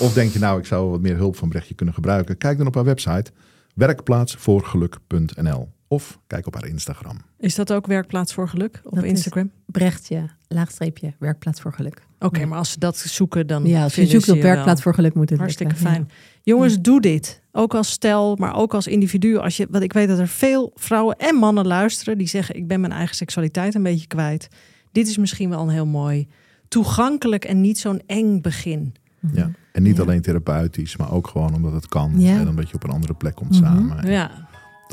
[0.00, 2.38] Of denk je nou, ik zou wat meer hulp van Brechtje kunnen gebruiken.
[2.38, 3.30] Kijk dan op haar website
[3.74, 7.16] werkplaatsvoorgeluk.nl of kijk op haar Instagram.
[7.42, 9.50] Is dat ook Werkplaats voor Geluk op Dat is- Instagram?
[9.66, 12.02] Brechtje, laagstreepje, werkplaats voor geluk.
[12.18, 12.46] Oké, Ja.
[12.46, 15.30] maar als ze dat zoeken, dan Ja, als je zoekt op werkplaats voor geluk moet
[15.30, 15.90] het Hartstikke lukken.
[15.92, 16.08] fijn.
[16.42, 17.42] Jongens, doe dit.
[17.52, 19.36] Ook als stel, maar ook als individu.
[19.36, 22.66] Als je, want ik weet dat er veel vrouwen en mannen luisteren die zeggen: Ik
[22.66, 24.48] ben mijn eigen seksualiteit een beetje kwijt.
[24.92, 26.28] Dit is misschien wel een heel mooi,
[26.68, 28.94] toegankelijk en niet zo'n eng begin.
[29.20, 29.28] Ja.
[29.34, 29.50] Ja.
[29.72, 30.02] En niet Ja.
[30.02, 32.12] alleen therapeutisch, maar ook gewoon omdat het kan.
[32.20, 32.38] Ja.
[32.38, 33.62] En omdat je op een andere plek komt Mhm.
[33.64, 34.10] samen.
[34.10, 34.48] Ja,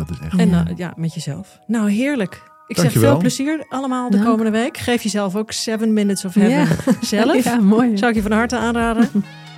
[0.08, 0.38] Dat is echt...
[0.38, 0.66] en Ja.
[0.68, 1.60] eh, ja, met jezelf.
[1.68, 2.44] Nou, heerlijk.
[2.68, 4.78] Ik zeg veel plezier allemaal de komende week.
[4.78, 6.94] Geef jezelf ook Seven Minutes of Heaven Ja.
[7.02, 7.44] zelf.
[7.44, 7.98] Ja, mooi.
[7.98, 9.10] Zou ik je van harte aanraden.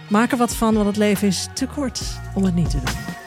[0.10, 2.02] Maak er wat van, want het leven is te kort
[2.34, 3.21] om het niet te doen.